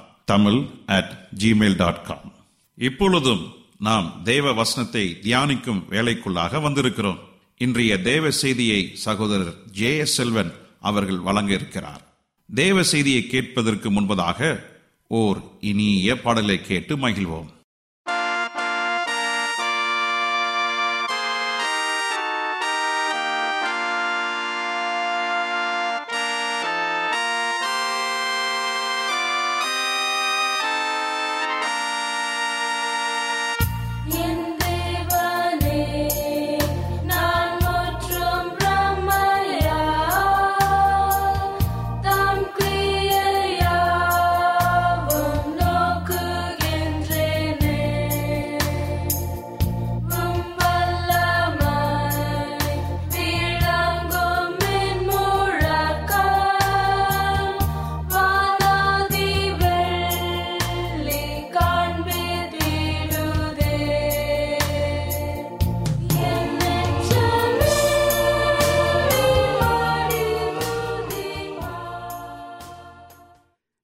Tamil 0.31 0.59
at 0.97 1.11
gmail 1.43 1.75
dot 1.75 2.03
com 2.03 2.29
இப்பொழுதும் 2.77 3.43
நாம் 3.87 4.07
தேவ 4.23 4.53
வசனத்தை 4.53 5.03
தியானிக்கும் 5.21 5.81
வேலைக்குள்ளாக 5.89 6.61
வந்திருக்கிறோம். 6.67 7.19
இன்றைய 7.57 8.01
தேவ 8.01 8.31
செய்தியை 8.31 8.91
சகோதரர் 9.05 9.53
ஜே 9.79 9.97
எஸ் 9.97 10.13
செல்வன் 10.13 10.51
அவர்கள் 10.79 11.19
வழங்க 11.27 11.51
இருக்கிறார் 11.53 12.03
தேவ 12.49 12.83
செய்தியை 12.83 13.27
கேட்பதற்கு 13.27 13.89
முன்பதாக 13.89 14.59
ஓர் 15.07 15.39
இனிய 15.59 16.15
பாடலை 16.21 16.57
கேட்டு 16.61 16.95
மகிழ்வோம். 16.97 17.49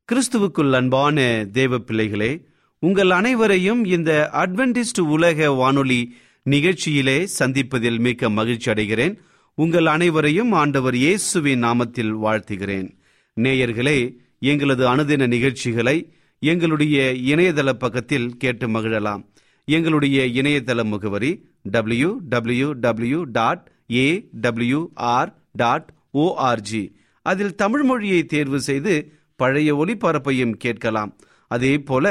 கிறிஸ்துவுக்குள் 0.09 0.73
அன்பான 0.73 1.47
தேவ 1.51 1.77
பிள்ளைகளே 1.77 2.29
உங்கள் 2.79 3.09
அனைவரையும் 3.09 3.85
இந்த 3.85 4.11
அட்வென்டிஸ்ட் 4.33 5.01
உலக 5.01 5.51
வானொலி 5.51 6.15
நிகழ்ச்சியிலே 6.45 7.27
சந்திப்பதில் 7.39 7.99
மிக்க 7.99 8.29
மகிழ்ச்சி 8.29 8.71
அடைகிறேன். 8.71 9.15
உங்கள் 9.57 9.85
அனைவரையும் 9.85 10.51
ஆண்டவர் 10.51 10.95
இயேசுவின் 10.95 11.63
நாமத்தில் 11.63 12.13
வாழ்த்துகிறேன். 12.23 12.87
நேயர்களே 13.37 13.97
எங்களது 14.39 14.95
அனுதின 14.95 15.27
நிகழ்ச்சிகளை 15.27 15.97
எங்களுடைய 16.39 16.97
இணையதள 17.11 17.69
பக்கத்தில் 17.69 18.37
கேட்டு 18.37 18.67
மகிழலாம். 18.67 19.25
எங்களுடைய 19.67 20.25
இணையதள 20.41 20.83
முகவரி 20.83 21.31
W 21.61 22.19
W 22.29 22.71
W 22.71 23.23
dot 23.23 23.71
A 23.91 24.07
W 24.41 24.81
R 25.15 25.31
dot 25.51 25.89
O R G 26.13 26.85
அதில் 27.25 27.55
தமிழ் 27.55 27.83
மொழியை 27.83 28.25
தேர்வு 28.25 28.59
செய்து 28.61 28.93
பழைய 29.41 29.75
ஒளிபரப்பையும் 29.75 30.53
கேட்கலாம். 30.63 31.11
அதே 31.51 31.73
போல 31.89 32.05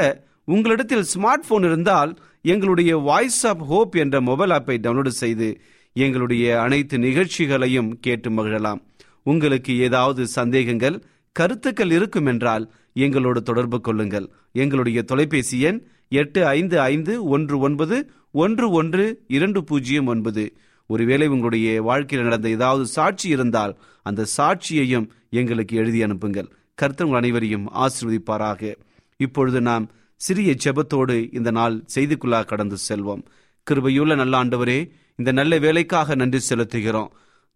உங்களிடத்தில் 0.45 1.09
ஸ்மார்ட் 1.13 1.47
போன் 1.47 1.63
இருந்தால் 1.63 2.11
எங்களுடைய 2.41 2.97
வாய்ஸ் 2.97 3.41
ஆப் 3.47 3.63
ஹோப் 3.63 3.95
என்ற 3.95 4.21
மொபைல் 4.21 4.49
ஆப்பை 4.49 4.75
டவுன்லோடு 4.83 5.13
செய்து 5.23 5.47
எங்களுடைய 5.93 6.45
அனைத்து 6.61 6.95
நிகழ்ச்சிகளையும் 6.97 7.89
கேட்டு 7.99 8.29
மகிழலாம். 8.29 8.81
உங்களுக்கு 9.23 9.71
ஏதாவது 9.77 10.27
சந்தேகங்கள் 10.27 10.97
கருத்துக்கள் 11.31 11.91
இருக்கும் 11.91 12.25
என்றால் 12.25 12.65
எங்களோடு 12.93 13.43
தொடர்பு 13.43 13.81
கொள்ளுங்கள். 13.81 14.27
எங்களுடைய 14.51 15.01
தொலைபேசி 15.01 15.57
எண் 15.59 15.79
எட்டு 16.09 16.41
ஐந்து 16.47 16.79
ஐந்து 16.79 17.13
ஒன்று 17.35 17.59
ஒன்பது 17.59 17.97
ஒன்று 18.31 18.67
ஒன்று 18.71 19.05
இரண்டு 19.27 19.63
பூஜ்ஜியம் 19.63 20.05
ஒன்பது. 20.05 20.45
ஒருவேளை 20.89 21.27
உங்களுடைய 21.27 21.81
வாழ்க்கையில் 21.81 22.27
நடந்த 22.27 22.49
ஏதாவது 22.49 22.85
சாட்சி 22.85 23.27
இருந்தால் 23.29 23.73
அந்த 24.03 24.25
சாட்சியையும் 24.37 25.07
எங்களுக்கு 25.29 25.75
எழுதி 25.77 26.01
அனுப்புங்கள். 26.01 26.49
கர்த்தர் 26.79 27.05
உங்கள் 27.05 27.21
அனைவரையும் 27.21 27.65
ஆசிர்வதிப்பாராக. 27.73 28.75
இப்பொழுது 29.17 29.61
நாம் 29.61 29.85
சிறிய 30.15 30.55
ஜெபத்தோடு 30.63 31.35
இந்த 31.35 31.51
நாள் 31.51 31.83
செய்திக்குள்ளாக 31.95 32.45
கடந்து 32.45 32.77
செல்வோம். 32.89 33.23
கிருபையுள்ள 33.67 34.15
நல்ல 34.15 34.43
ஆண்டவரே 34.43 34.89
இந்த 35.15 35.31
நல்ல 35.31 35.57
வேலைக்காக 35.57 36.15
நன்றி 36.15 36.39
செலுத்துகிறோம். 36.49 37.11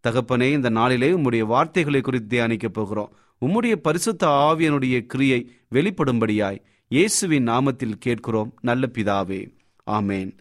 தகப்பனே 0.07 0.51
இந்த 0.51 0.69
நாளிலே 0.69 1.11
உம்முடைய 1.11 1.39
வார்த்தைகளை 1.39 2.01
குறித்து 2.01 2.31
தியானிக்கப் 2.33 2.75
போகிறோம். 2.77 3.11
உம்முடைய 3.45 3.75
பரிசுத்த 3.75 4.27
ஆவியனுடைய 4.27 5.05
கிரியை 5.05 5.39
வெளிப்படும்படியாய் 5.71 6.61
இயேசுவின் 6.87 7.47
நாமத்தில் 7.47 7.97
கேட்கிறோம். 7.99 8.53
நல்ல 8.61 8.89
பிதாவே 8.93 9.41
ஆமேன். 9.91 10.31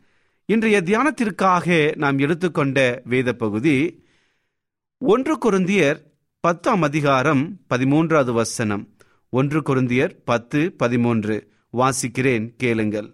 இன்றைய 0.46 0.82
தியானத்திற்காக 0.82 1.96
நாம் 1.96 2.18
எடுத்துக்கொண்ட 2.18 3.02
வேத 3.04 3.32
பகுதி 3.32 3.76
ஒன்று 4.98 5.34
குருந்தியர் 5.44 5.98
பத்தாம் 6.40 6.82
அதிகாரம் 6.82 7.60
பதிமூன்றாவது 7.70 8.32
வசனம். 8.32 8.88
ஒன்று 9.30 9.60
கொருந்தியர் 9.60 10.12
பத்து 10.24 10.72
பதிமூன்று. 10.72 11.52
வாசிக்கிறேன் 11.72 12.54
கேளுங்கள். 12.56 13.08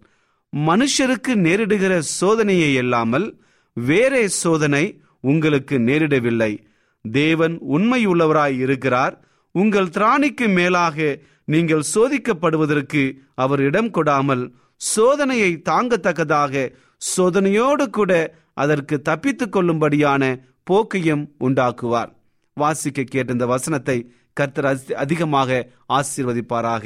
மனுஷருக்கு 0.52 1.33
நேரிடுகிற 1.47 2.02
சோதனையை 2.21 2.75
இல்லாமல் 2.75 3.40
வேறே 3.73 4.28
சோதனை 4.28 5.00
உங்களுக்கு 5.21 5.78
நேரிடவில்லை. 5.78 6.59
தேவன் 7.02 7.59
உண்மையுள்ளவராய் 7.71 8.59
இருக்கிறார். 8.59 9.25
உங்கள் 9.52 9.87
திராணிக்கு 9.87 10.54
மேலாக 10.54 11.18
நீங்கள் 11.45 11.88
சோதிக்கப்படுவதற்கு 11.95 13.02
அவர் 13.35 13.61
இடம் 13.61 13.90
கொடாமல் 13.90 14.52
சோதனையை 14.97 15.50
தாங்கத்தக்கதாக 15.71 16.73
சோதனையோடு 17.16 17.87
கூட 17.87 18.35
அதற்கு 18.54 19.02
தப்பித்துக் 19.02 19.56
கொள்ளும்படியான 19.56 20.23
போக்கையும் 20.71 21.26
உண்டாக்குவார். 21.40 22.14
வாசிக்க 22.60 23.02
கேட்ட 23.02 23.32
இந்த 23.32 23.46
வசனத்தை 23.46 23.96
கர்த்தர் 24.32 24.68
அதிகமாக 24.94 25.50
ஆசீர்வதிப்பாராக. 25.92 26.84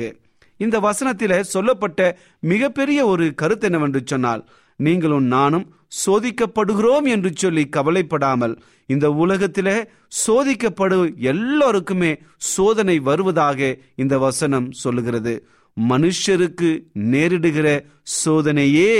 இந்த 0.60 0.76
வசனத்தில் 0.78 1.42
சொல்லப்பட்ட 1.44 2.00
மிகப்பெரிய 2.40 3.00
ஒரு 3.06 3.26
கருத்து 3.34 3.66
என்னவென்று 3.66 4.00
சொன்னால் 4.04 4.42
நீங்களும் 4.80 5.26
நானும் 5.26 5.66
சோதிக்கப்படுகிறோம் 6.06 7.06
என்று 7.08 7.30
சொல்லி 7.34 7.64
கவலைப்படாமல் 7.68 8.54
இந்த 8.88 9.06
உலகத்திலே 9.22 9.76
சோதிக்கப்படும் 10.26 11.14
எல்லோருக்குமே 11.22 12.12
சோதனை 12.54 12.98
வருவதாக 13.00 13.60
இந்த 13.96 14.18
வசனம் 14.18 14.68
சொல்லுகிறது. 14.72 15.34
மனுஷருக்கு 15.76 16.70
நேரிடுகிற 17.12 17.68
சோதனையே 18.24 18.92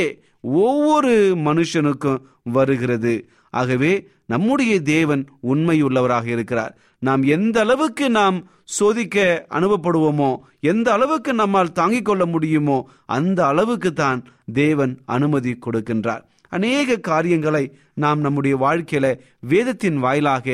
ஒவ்வொரு 0.64 1.14
மனுஷனுக்கும் 1.48 2.22
வருகிறது. 2.52 3.14
ஆகவே 3.54 3.92
நம்முடைய 4.32 4.72
தேவன் 4.94 5.22
உண்மையுள்ளவராக 5.50 6.26
இருக்கிறார். 6.34 6.72
நாம் 7.08 7.22
எந்த 7.37 7.56
அளவுக்கு 7.60 8.06
நாம் 8.20 8.38
சோதிக்க 8.78 9.16
அனுபவப்படுவோமோ 9.58 10.30
எந்த 10.72 10.88
அளவுக்கு 10.96 11.32
நம்மால் 11.34 11.76
தாங்கிக் 11.78 12.08
கொள்ள 12.08 12.25
முடியுமோ 12.34 12.78
அந்த 13.16 13.40
அளவுக்கு 13.52 13.90
தான் 14.02 14.20
தேவன் 14.62 14.92
அனுமதி 15.16 15.52
கொடுக்கின்றார். 15.66 16.25
அநேக 16.52 16.96
காரியங்களை 17.10 17.64
நாம் 17.94 18.20
நம்முடைய 18.20 18.54
வாழ்க்கையில 18.56 19.06
வேதத்தின் 19.52 19.99
வாயிலாக 20.04 20.46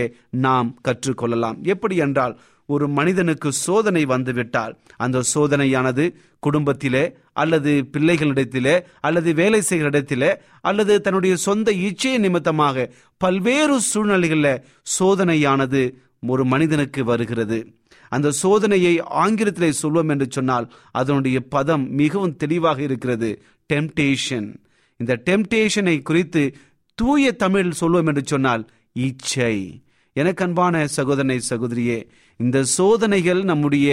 நாம் 0.47 0.69
கற்றுக்கொள்ளலாம். 0.87 1.59
எப்படி 1.75 1.97
என்றால் 2.07 2.35
ஒரு 2.67 2.89
மனிதனுக்கு 2.89 3.53
சோதனை 3.53 4.05
வந்துவிட்டால் 4.05 4.73
அந்த 4.97 5.23
சோதனையானது 5.35 6.05
குடும்பத்திலே 6.39 7.05
அல்லது 7.33 7.73
பிள்ளைகளிடத்திலே 7.93 8.75
அல்லது 9.01 9.35
வேலை 9.35 9.61
செய்கிற 9.61 9.89
இடத்திலே 9.89 10.31
அல்லது 10.61 11.01
தன்னுடைய 11.01 11.37
சொந்த 11.37 11.73
இச்சையை 11.73 12.19
நிமித்தமாக 12.19 12.87
பல்வேறு 13.17 13.81
சூழ்நிலைகளில் 13.81 14.63
சோதனையானது 14.99 15.83
ஒரு 16.27 16.45
மனிதனுக்கு 16.45 17.05
வருகிறது. 17.05 17.59
அந்த 18.09 18.33
சோதனையை 18.43 18.95
ஆங்கிலத்திலே 19.03 19.71
சொல்வோம் 19.83 20.09
என்று 20.09 20.27
சொன்னால் 20.31 20.67
அதனுடைய 20.93 21.41
பதம் 21.41 21.85
மிகவும் 21.91 22.37
தெளிவாக 22.37 22.83
இருக்கிறது. 22.83 23.31
டெம்டேஷன் 23.73 24.49
இந்த 25.01 25.23
டெம்டேஷனை 25.25 26.03
குறித்து 26.03 26.43
தூய 26.95 27.33
தமிழில் 27.33 27.79
சொல்வோம் 27.81 28.07
என்று 28.07 28.23
சொன்னால் 28.25 28.71
இச்சை. 28.93 29.81
எனக்கு 30.21 30.45
அன்பான 30.45 30.85
சகோதரனை 30.97 31.39
சகோதரியே 31.51 31.99
இந்த 32.41 32.59
சோதனைகள் 32.77 33.41
நம்முடைய 33.51 33.89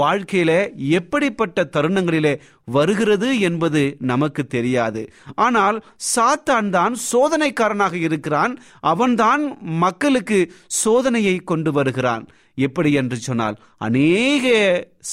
வாழ்க்கையில 0.00 0.52
எப்படிப்பட்ட 0.98 1.64
தருணங்களிலே 1.74 2.32
வருகிறது 2.76 3.28
என்பது 3.48 3.82
நமக்கு 4.12 4.42
தெரியாது. 4.54 5.02
ஆனால் 5.46 5.76
சாத்தான் 6.14 6.70
தான் 6.76 6.94
சோதனைக்காரனாக 7.10 7.94
இருக்கிறான். 8.06 8.54
அவன்தான் 8.92 9.44
மக்களுக்கு 9.84 10.38
சோதனையை 10.84 11.36
கொண்டு 11.44 11.72
வருகிறான். 11.72 12.24
எப்படி 12.66 12.90
என்று 13.00 13.16
சொன்னால் 13.16 13.56
அநேக 13.86 14.46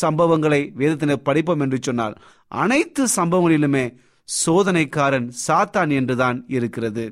சம்பவங்களை 0.02 0.62
வேதத்தினர் 0.82 1.28
படிப்போம் 1.30 1.64
என்று 1.66 1.80
சொன்னால் 1.82 2.16
அனைத்து 2.64 3.04
சம்பவங்களிலுமே 3.16 3.86
சோதனைக்காரன் 4.28 5.28
சாத்தான் 5.48 5.92
என்றுதான் 6.00 6.38
இருக்கிறது. 6.58 7.06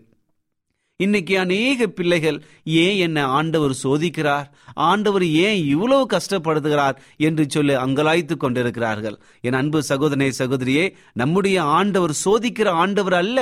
இன்னைக்கு 1.00 1.36
அநேக 1.40 1.86
பிள்ளைகள் 1.88 2.38
ஏன் 2.82 2.98
என்ன 2.98 3.20
ஆண்டவர் 3.36 3.74
சோதிக்கிறார்? 3.84 4.48
ஆண்டவர் 4.88 5.26
ஏன் 5.44 5.60
இவ்வளவு 5.66 6.06
கஷ்டப்படுத்துகிறார்? 6.14 6.96
என்று 7.20 7.44
சொல்லி 7.50 7.76
அங்கலாய்த்து 7.76 8.36
கொண்டிருக்கிறார்கள். 8.38 9.16
என் 9.42 9.58
அன்பு 9.62 9.82
சகோதரனை 9.82 10.32
சகோதரியே 10.40 10.84
நம்முடைய 11.14 11.58
ஆண்டவர் 11.78 12.14
சோதிக்கிற 12.26 12.72
ஆண்டவர் 12.84 13.14
அல்ல. 13.14 13.40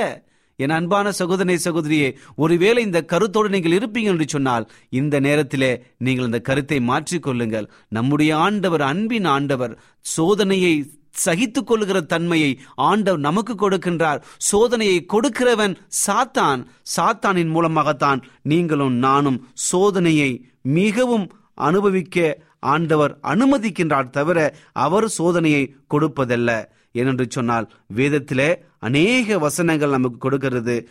என் 0.58 0.74
அன்பான 0.76 1.08
சகோதரனை 1.12 1.56
சகோதரியே 1.64 2.06
ஒருவேளை 2.36 2.80
இந்த 2.82 3.00
கருத்தோடு 3.04 3.48
நீங்கள் 3.48 3.76
இருப்பீங்க 3.78 4.12
என்று 4.12 4.26
சொன்னால் 4.28 4.64
இந்த 4.90 5.16
நேரத்திலே 5.20 5.72
நீங்கள் 5.98 6.26
இந்த 6.26 6.40
கருத்தை 6.40 6.78
மாற்றிக்கொள்ளுங்கள் 6.88 7.66
நம்முடைய 7.88 8.30
ஆண்டவர் 8.36 8.82
அன்பின் 8.82 9.28
ஆண்டவர் 9.34 9.74
சோதனையை 10.06 10.72
சகித்துக் 11.10 11.66
கொள்ளுகிற 11.66 12.00
தன்மையை 12.00 12.60
ஆண்டவர் 12.74 13.20
நமக்கு 13.20 13.54
கொடுக்கின்றார். 13.54 14.22
சோதனையை 14.52 15.06
கொடுக்கிறவன் 15.12 15.76
சாத்தான். 16.06 16.66
சாத்தானின் 16.96 17.48
மூலமாகத்தான் 17.48 18.22
நீங்களும் 18.42 18.94
நானும் 18.94 19.46
சோதனையை 19.72 20.42
மிகவும் 20.62 21.32
அனுபவிக்க 21.54 22.38
ஆண்டவர் 22.60 23.18
அனுமதிக்கின்றார் 23.22 24.10
தவிர 24.10 24.54
அவர் 24.72 25.12
சோதனையை 25.18 25.74
கொடுப்பதல்ல. 25.94 26.64
ஏனென்று 26.94 27.24
சொன்னால் 27.28 27.72
வேதத்திலே 27.96 28.54
அநேக 28.78 29.38
வசனங்கள் 29.38 29.90
நமக்கு 29.90 30.18
கொடுக்கிறது. 30.18 30.88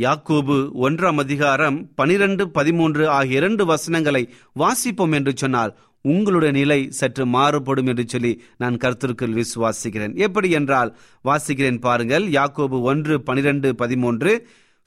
யாக்கோபு 0.00 0.70
ஒன்றாம் 0.82 1.18
அதிகாரம் 1.18 1.94
பனிரெண்டு 1.94 2.50
பதிமூன்று 2.50 3.08
ஆகிய 3.08 3.36
இரண்டு 3.36 3.66
வசனங்களை 3.66 4.34
வாசிப்போம் 4.58 5.12
என்று 5.12 5.32
சொன்னால் 5.36 5.78
உங்களுடைய 6.12 6.52
நிலை 6.58 6.78
சற்று 6.98 7.24
மாறுபடும் 7.34 7.88
என்று 7.92 8.04
சொல்லி 8.12 8.32
நான் 8.62 8.80
கருத்திற்குள் 8.82 9.36
விசுவாசிக்கிறேன். 9.40 10.14
எப்படி 10.26 10.48
என்றால் 10.58 10.90
வாசிக்கிறேன் 11.24 11.80
பாருங்கள். 11.86 12.26
யாக்கோபு 12.38 12.78
ஒன்று 12.90 13.16
பனிரெண்டு 13.28 13.70
பதிமூன்று. 13.82 14.34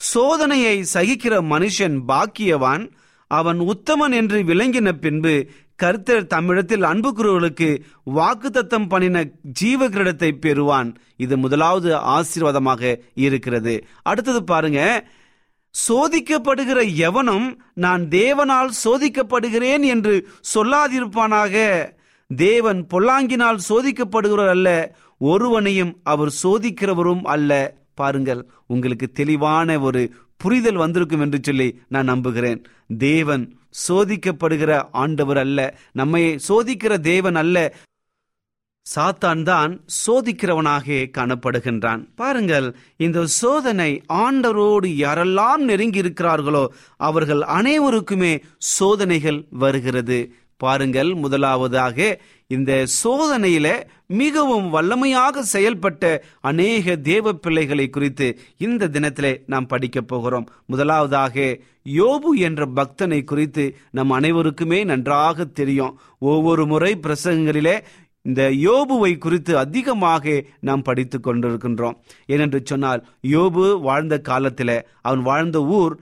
சோதனையை 0.02 0.76
சகிக்கிற 0.94 1.36
மனுஷன் 1.54 1.98
பாக்கியவான். 2.12 2.86
அவன் 3.32 3.60
உத்தமன் 3.72 4.16
என்று 4.20 4.38
விளங்கின 4.52 4.92
பின்பு 5.04 5.34
கர்த்தர் 5.82 6.30
தமிழத்தில் 6.34 6.88
அன்புக்குறவர்களுக்கு 6.90 7.68
வாக்கு 8.18 8.50
தத்தம் 8.50 8.88
பண்ணின 8.92 9.18
ஜீவ 9.60 9.90
கிரீடத்தை 9.90 10.30
பெறுவான். 10.46 10.90
இது 11.26 11.36
முதலாவது 11.44 11.90
ஆசீர்வாதமாக 12.16 12.92
இருக்கிறது. 13.26 13.76
அடுத்தது 14.12 14.42
பாருங்க 14.52 14.82
சோதிக்கப்படுகிற 15.76 16.80
எவனும் 16.96 17.48
நான் 17.74 18.04
தேவனால் 18.04 18.72
சோதிக்கப்படுகிறேன் 18.84 19.84
என்று 19.84 20.16
சொல்லாதிருப்பானாக. 20.54 21.56
தேவன் 22.30 22.88
பொல்லாங்கினால் 22.94 23.60
சோதிக்கப்படுகிறவர் 23.70 24.50
அல்ல 24.50 24.70
ஒருவனையும் 25.18 25.94
அவர் 26.04 26.32
சோதிக்கிறவரும் 26.44 27.22
அல்ல. 27.22 27.52
பாருங்கள் 27.94 28.42
உங்களுக்கு 28.68 29.08
தெளிவான 29.12 29.80
ஒரு 29.80 30.02
புரிதல் 30.38 30.76
வந்திருக்கும் 30.76 31.22
என்று 31.22 31.40
சொல்லி 31.42 31.80
நான் 31.88 32.06
நம்புகிறேன். 32.06 32.60
தேவன் 32.98 33.44
சோதிக்கப்படுகிற 33.88 34.72
ஆண்டவர் 34.92 35.38
அல்ல 35.38 35.60
நம்மை 35.92 36.40
சோதிக்கிற 36.48 36.94
தேவன் 36.98 37.36
அல்ல 37.36 37.58
சாத்தான் 38.86 39.42
தான் 39.44 39.72
சோதிக்கிறவனாக 39.98 41.06
காணப்படுகின்றான். 41.18 42.02
பாருங்கள் 42.16 42.68
இந்த 42.98 43.26
சோதனை 43.40 43.92
ஆண்டரோடு 44.24 44.90
யாரெல்லாம் 45.06 45.64
நெருங்கி 45.70 46.02
இருக்கிறார்களோ 46.02 46.66
அவர்கள் 47.10 47.44
அனைவருக்குமே 47.58 48.34
சோதனைகள் 48.76 49.40
வருகிறது. 49.64 50.20
பாருங்கள் 50.58 51.12
முதலாவதாக 51.14 51.98
இந்த 52.48 52.72
சோதனையில 53.04 53.68
மிகவும் 54.22 54.68
வல்லமையாக 54.74 55.44
செயல்பட்ட 55.54 56.04
அநேக 56.42 56.96
தேவ 57.10 57.34
பிள்ளைகளை 57.44 57.86
குறித்து 57.90 58.28
இந்த 58.58 58.90
தினத்திலே 58.96 59.34
நாம் 59.46 59.68
படிக்க 59.68 60.02
போகிறோம். 60.02 60.48
முதலாவதாக 60.66 61.36
யோபு 62.00 62.32
என்ற 62.48 62.68
பக்தனை 62.80 63.20
குறித்து 63.24 63.66
நம் 63.92 64.12
அனைவருக்குமே 64.12 64.80
நன்றாக 64.84 65.46
தெரியும். 65.60 65.96
ஒவ்வொரு 66.32 66.66
முறை 66.66 66.92
பிரசங்கங்களிலே 67.06 67.76
இந்த 68.30 68.44
யோபுவை 68.68 69.12
குறித்து 69.18 69.54
அதிகமாக 69.58 70.44
நாம் 70.60 70.82
படித்து 70.82 71.20
கொண்டிருக்கின்றோம். 71.20 72.00
ஏனென்று 72.28 72.60
சொன்னால் 72.64 73.02
யோபு 73.36 73.66
வாழ்ந்த 73.82 74.18
காலத்தில் 74.30 74.78
அவன் 75.02 75.22
வாழ்ந்த 75.22 75.60
ஊர் 75.80 75.94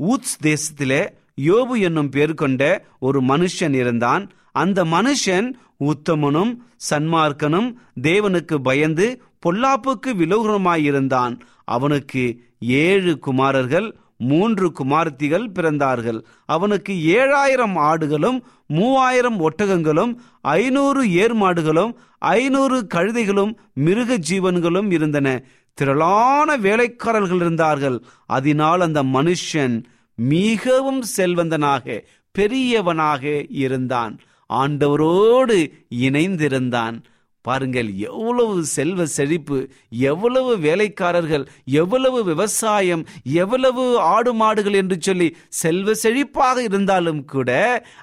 ஊத்ஸ் 0.00 0.36
தேசத்திலே 0.42 1.02
யோபு 1.48 1.74
என்னும் 1.80 2.08
பேர் 2.08 2.34
கொண்ட 2.34 2.62
ஒரு 3.00 3.18
மனுஷன் 3.22 3.74
இருந்தான். 3.82 4.24
அந்த 4.52 4.84
மனுஷன் 4.84 5.48
உத்தமனும் 5.88 6.52
சன்மார்க்கனும் 6.90 7.68
தேவனுக்கு 8.02 8.56
பயந்து 8.68 9.06
பொல்லாப்புக்கு 9.46 10.10
விலகுமாயிருந்தான். 10.20 11.34
அவனுக்கு 11.64 12.22
ஏழு 12.60 13.12
குமாரர்கள் 13.18 13.86
மூன்று 14.20 14.72
குமார்த்திகள் 14.78 15.46
பிறந்தார்கள். 15.54 16.18
அவனுக்கு 16.46 16.92
ஏழாயிரம் 17.18 17.76
ஆடுகளும் 17.76 18.38
மூவாயிரம் 18.66 19.38
ஒட்டகங்களும் 19.38 20.12
ஐநூறு 20.40 21.02
ஏர்மாடுகளும் 21.04 21.92
ஐநூறு 22.18 22.86
கழுதைகளும் 22.94 23.52
மிருக 23.74 24.18
ஜீவன்களும் 24.30 24.92
இருந்தன. 24.92 25.42
திரளான 25.74 26.56
வேலைக்காரர்கள் 26.56 27.36
இருந்தார்கள். 27.36 28.02
அதனால் 28.26 28.80
அந்த 28.80 29.02
மனுஷன் 29.02 29.82
மிகவும் 30.14 31.02
செல்வந்தனாக 31.16 32.00
பெரியவனாக 32.38 33.44
இருந்தான். 33.48 34.18
ஆண்டவரோடு 34.54 35.58
இணைந்திருந்தான். 36.00 36.96
பாருங்கள் 37.42 37.88
எவ்வளவு 37.98 38.64
செல்வ 38.64 39.06
செழிப்பு 39.06 39.58
எவ்வளவு 39.88 40.58
வேலைக்காரர்கள் 40.58 41.44
எவ்வளவு 41.64 42.24
விவசாயம் 42.24 43.04
எவ்வளவு 43.22 43.84
ஆடு 43.98 44.32
மாடுகள் 44.34 44.72
என்று 44.72 44.96
சொல்லி 45.00 45.28
செல்வ 45.48 45.92
செழிப்பாக 46.02 46.56
இருந்தாலும் 46.62 47.24
கூட 47.24 47.50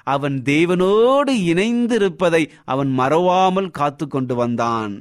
அவன் 0.04 0.42
தேவனோடு 0.44 1.34
இணைந்திருப்பதை 1.52 2.42
அவன் 2.64 2.90
மறவாமல் 2.90 3.70
காத்து 3.70 4.06
கொண்டு 4.08 4.34
வந்தான். 4.34 4.94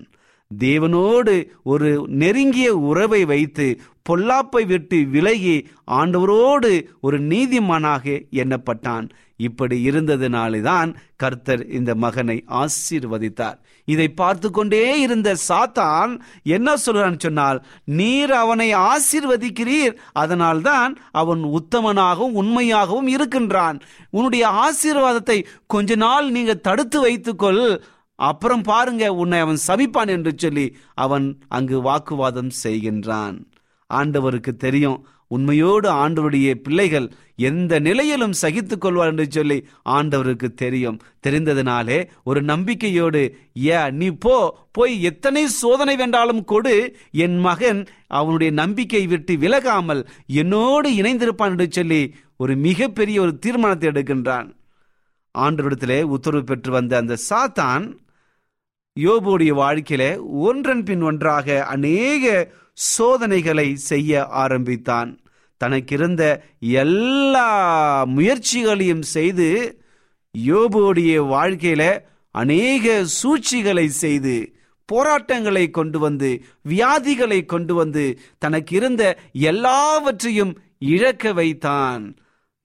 தேவனோடு 0.51 1.33
ஒரு 1.63 1.89
நெருங்கிய 2.07 2.75
உறவை 2.75 3.25
வைத்து 3.25 3.79
பொல்லாப்பை 4.09 4.65
விட்டு 4.65 4.97
விலகி 5.05 5.55
ஆண்டவரோடு 5.91 6.71
ஒரு 7.01 7.17
நீதிமானாக 7.21 8.05
எண்ணப்பட்டான். 8.31 9.07
இப்படி 9.37 9.89
இருந்ததினால்தான் 9.89 10.95
கர்த்தர் 11.15 11.63
இந்த 11.69 11.95
மகனை 11.95 12.43
ஆசீர்வதித்தார். 12.47 13.57
இதை 13.85 14.07
பார்த்து 14.09 14.51
கொண்டே 14.51 14.99
இருந்த 14.99 15.35
சாத்தான் 15.47 16.19
என்ன 16.43 16.73
சொல்றான்னு 16.85 17.19
சொன்னால் 17.19 17.59
நீர் 17.85 18.31
அவனை 18.31 18.69
ஆசீர்வதிக்கிறீர் 18.73 19.93
அதனால்தான் 20.11 20.97
அவன் 21.11 21.43
உத்தமனாகவும் 21.43 22.37
உண்மையாகவும் 22.41 23.07
இருக்கின்றான். 23.07 23.79
உன்னுடைய 24.09 24.47
ஆசீர்வாதத்தை 24.65 25.45
கொஞ்ச 25.67 25.95
நாள் 25.95 26.29
நீங்க 26.29 26.53
தடுத்து 26.53 26.99
வைத்துக்கொள். 26.99 27.81
அப்புறம் 28.15 28.61
பாருங்க 28.61 29.13
உன்னை 29.13 29.39
அவன் 29.39 29.59
சபிப்பான் 29.67 30.07
என்று 30.07 30.33
சொல்லி 30.37 30.77
அவன் 30.93 31.27
அங்கு 31.47 31.81
வாக்குவாதம் 31.81 32.51
செய்கின்றான். 32.63 33.37
ஆண்டவருக்கு 33.89 34.51
தெரியும் 34.57 35.07
உண்மையோடு 35.27 35.89
ஆண்டவருடைய 36.03 36.49
பிள்ளைகள் 36.65 37.07
எந்த 37.49 37.79
நிலையிலும் 37.79 38.35
சகித்துக் 38.41 38.81
கொள்வார் 38.81 39.07
என்று 39.07 39.25
சொல்லி 39.29 39.57
ஆண்டவருக்கு 39.89 40.47
தெரியும். 40.53 40.99
தெரிந்ததினாலே 41.27 41.97
ஒரு 42.23 42.41
நம்பிக்கையோடு 42.41 43.21
ஏ 43.65 43.79
நீ 43.91 44.09
போ 44.25 44.35
போய் 44.71 44.95
எத்தனை 45.03 45.43
சோதனை 45.47 45.95
வேண்டாலும் 45.95 46.43
கொடு. 46.43 46.75
என் 47.25 47.37
மகன் 47.39 47.81
அவனுடைய 48.07 48.53
நம்பிக்கை 48.53 49.03
விட்டு 49.07 49.35
விலகாமல் 49.35 50.01
என்னோடு 50.25 50.91
இணைந்திருப்பான் 50.91 51.53
என்று 51.55 51.67
சொல்லி 51.69 52.01
ஒரு 52.37 52.55
மிகப்பெரிய 52.55 53.21
ஒரு 53.21 53.33
தீர்மானத்தை 53.37 53.89
எடுக்கின்றான். 53.89 54.49
ஆண்டவரிடத்திலே 55.35 56.01
உத்தரவு 56.15 56.43
பெற்று 56.43 56.71
வந்த 56.71 56.93
அந்த 56.97 57.15
சாத்தான் 57.29 57.85
யோபுடைய 58.97 59.51
வாழ்க்கையில 59.63 60.03
ஒன்றன் 60.41 60.83
பின் 60.83 61.01
ஒன்றாக 61.01 61.65
அநேக 61.65 62.25
சோதனைகளை 62.77 63.75
செய்ய 63.75 64.25
ஆரம்பித்தான். 64.43 65.19
தனக்கிருந்த 65.61 66.23
எல்லா 66.59 67.49
முயற்சிகளையும் 68.05 69.05
செய்து 69.15 69.47
யோபுடைய 70.45 71.13
வாழ்க்கையில 71.33 71.83
அநேக 72.31 73.05
சூழ்ச்சிகளை 73.05 73.87
செய்து 74.03 74.35
போராட்டங்களை 74.89 75.63
கொண்டு 75.69 75.99
வந்து 75.99 76.29
வியாதிகளை 76.69 77.45
கொண்டு 77.45 77.75
வந்து 77.75 78.03
தனக்கு 78.37 78.75
இருந்த 78.75 79.03
எல்லாவற்றையும் 79.31 80.53
இழக்க 80.79 81.33
வைத்தான். 81.33 82.03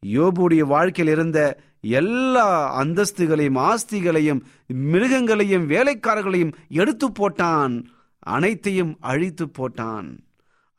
யோபுடைய 0.06 0.64
வாழ்க்கையில் 0.74 1.14
இருந்த 1.14 1.40
எல்லா 1.80 2.46
அந்தஸ்துகளையும் 2.82 3.58
ஆஸ்திகளையும் 3.70 4.40
மிருகங்களையும் 4.92 5.66
வேலைக்காரர்களையும் 5.74 6.52
எடுத்து 6.68 7.08
போட்டான். 7.10 7.74
அனைத்தையும் 8.22 8.96
அழித்து 9.00 9.50
போட்டான். 9.58 10.18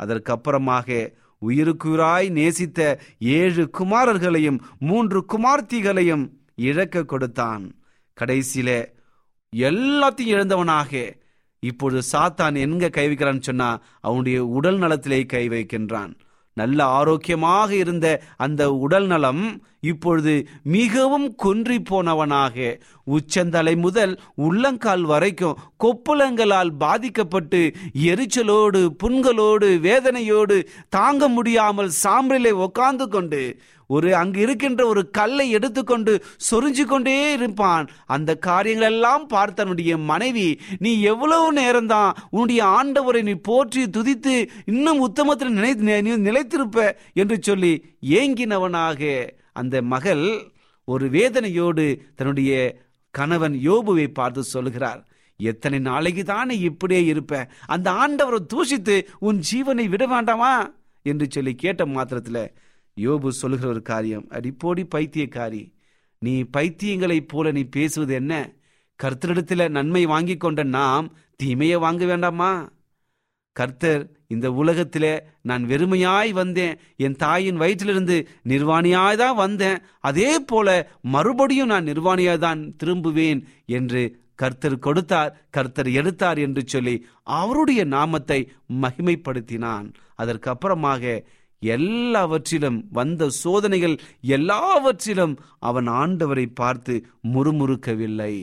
அதற்கப்புறமாக 0.03 1.13
உயிருக்குறாய் 1.47 2.29
நேசித்த 2.29 2.99
ஏழு 3.19 3.69
குமாரர்களையும் 3.79 4.59
மூன்று 4.79 5.25
குமார்த்திகளையும் 5.33 6.29
இழக்க 6.55 7.03
கொடுத்தான். 7.03 7.75
கடைசியில 8.21 8.85
எல்லாத்தையும் 9.55 10.33
இழந்தவனாக 10.35 11.21
இப்பொழுது 11.59 12.01
சாத்தான் 12.11 12.57
எங்க 12.57 12.89
கை 12.89 13.07
வைக்கிறான்னு 13.07 13.41
சொன்னா 13.41 13.81
அவனுடைய 14.01 14.45
உடல் 14.45 14.77
நலத்திலே 14.77 15.25
கை 15.25 15.49
வைக்கின்றான். 15.49 16.13
நல்ல 16.57 16.79
ஆரோக்கியமாக 16.93 17.69
இருந்த 17.75 18.07
அந்த 18.37 18.63
உடல் 18.77 19.07
நலம் 19.07 19.43
இப்பொழுது 19.81 20.33
மிகவும் 20.73 21.27
குன்றி 21.35 21.77
போனவனாக 21.81 22.57
உச்சந்தலை 23.07 23.73
முதல் 23.77 24.13
உள்ளங்கால் 24.37 25.03
வரைக்கும் 25.03 25.57
கொப்புளங்களால் 25.77 26.71
பாதிக்கப்பட்டு 26.77 27.61
எரிச்சலோடு 28.05 28.81
புண்களோடு 29.03 29.69
வேதனையோடு 29.79 30.57
தாங்க 30.89 31.27
முடியாமல் 31.27 31.91
சாம்பலிலே 32.03 32.53
உட்கார்ந்து 32.61 33.07
கொண்டு 33.07 33.41
ஒரு 33.93 34.09
அங்கு 34.15 34.39
இருக்கின்ற 34.41 34.81
ஒரு 34.85 35.01
கல்லை 35.09 35.45
எடுத்துக்கொண்டு 35.49 36.13
சொரிஞ்சு 36.49 36.83
கொண்டே 36.85 37.15
இருப்பான். 37.33 37.85
அந்த 38.05 38.31
காரியங்கள் 38.47 38.91
எல்லாம் 38.91 39.25
பார்த்தனுடைய 39.29 39.91
மனைவி 40.03 40.47
நீ 40.79 40.91
எவ்வளவு 41.01 41.47
நேரம்தான் 41.53 42.11
உன்னுடைய 42.29 42.61
ஆண்டவரை 42.77 43.21
நீ 43.21 43.35
போற்றி 43.41 43.83
துதித்து 43.97 44.35
இன்னும் 44.65 44.99
உத்தமத்தில் 44.99 45.55
நினை 45.57 46.01
நீ 46.01 46.11
நிலைத்திருப்ப? 46.29 46.79
என்று 47.13 47.37
சொல்லி 47.41 47.73
ஏங்கினவனாக 48.09 49.01
அந்த 49.53 49.75
மகள் 49.93 50.25
ஒரு 50.87 51.05
வேதனையோடு 51.09 51.85
தன்னுடைய 52.15 52.51
கணவன் 53.13 53.55
யோபுவை 53.63 54.07
பார்த்து 54.13 54.41
சொல்கிறார் 54.43 55.01
எத்தனை 55.39 55.77
நாளைக்கு 55.79 56.23
தானே 56.23 56.55
இப்படியே 56.59 57.01
இருப்ப? 57.05 57.33
அந்த 57.65 57.87
ஆண்டவரை 58.01 58.39
தூஷித்து 58.53 58.95
உன் 59.19 59.39
ஜீவனை 59.51 59.85
விட 59.89 60.03
வேண்டாமா? 60.07 60.53
என்று 61.05 61.25
சொல்லி 61.29 61.53
கேட்ட 61.55 61.85
மாத்திரத்தில் 61.85 62.43
யோபு 62.95 63.27
சொல்லுகிற 63.27 63.69
ஒரு 63.69 63.81
காரியம். 63.81 64.27
அடிப்போடி 64.29 64.83
பைத்தியக்காரி. 64.95 65.73
நீ 66.19 66.43
பைத்தியங்களைப் 66.57 67.27
போல 67.27 67.51
நீ 67.51 67.63
பேசுவது 67.63 68.13
என்ன? 68.13 68.53
கர்த்தரிடத்தில் 69.03 69.69
நன்மை 69.69 70.05
வாங்கி 70.05 70.37
கொண்ட 70.37 70.63
நாம் 70.63 71.15
தீமையை 71.35 71.77
வாங்க 71.77 72.05
வேண்டாமா? 72.05 72.71
கர்த்தர் 73.51 74.09
இந்த 74.27 74.51
உலகத்தில் 74.51 75.23
நான் 75.41 75.63
வெறுமையாய் 75.63 76.31
வந்தேன். 76.31 76.79
என் 76.95 77.15
தாயின் 77.15 77.59
வயிற்றிலிருந்து 77.59 78.27
நிர்வாணியாய் 78.47 79.15
தான் 79.15 79.35
வந்தேன். 79.35 79.81
அதே 79.99 80.39
போல 80.39 80.91
மறுபடியும் 81.01 81.67
நான் 81.67 81.85
நிர்வாணியாய் 81.85 82.37
தான் 82.37 82.75
திரும்புவேன் 82.83 83.43
என்று 83.65 84.21
கர்த்தர் 84.35 84.79
கொடுத்தார். 84.79 85.47
கர்த்தர் 85.49 85.89
எடுத்தார் 85.91 86.37
என்று 86.37 86.63
சொல்லி 86.65 87.05
அவருடைய 87.23 87.83
நாமத்தை 87.83 88.51
மகிமைப்படுத்தினான். 88.81 89.93
அதற்கு 90.15 90.49
அப்புறமாக 90.51 91.23
எல்லாவற்றிலும் 91.63 92.79
வந்த 92.91 93.29
சோதனைகள் 93.43 93.95
எல்லாவற்றிலும் 94.21 95.35
அவன் 95.59 95.89
ஆண்டவரை 96.01 96.45
பார்த்து 96.53 96.95
முறுமுறுக்கவில்லை. 97.33 98.33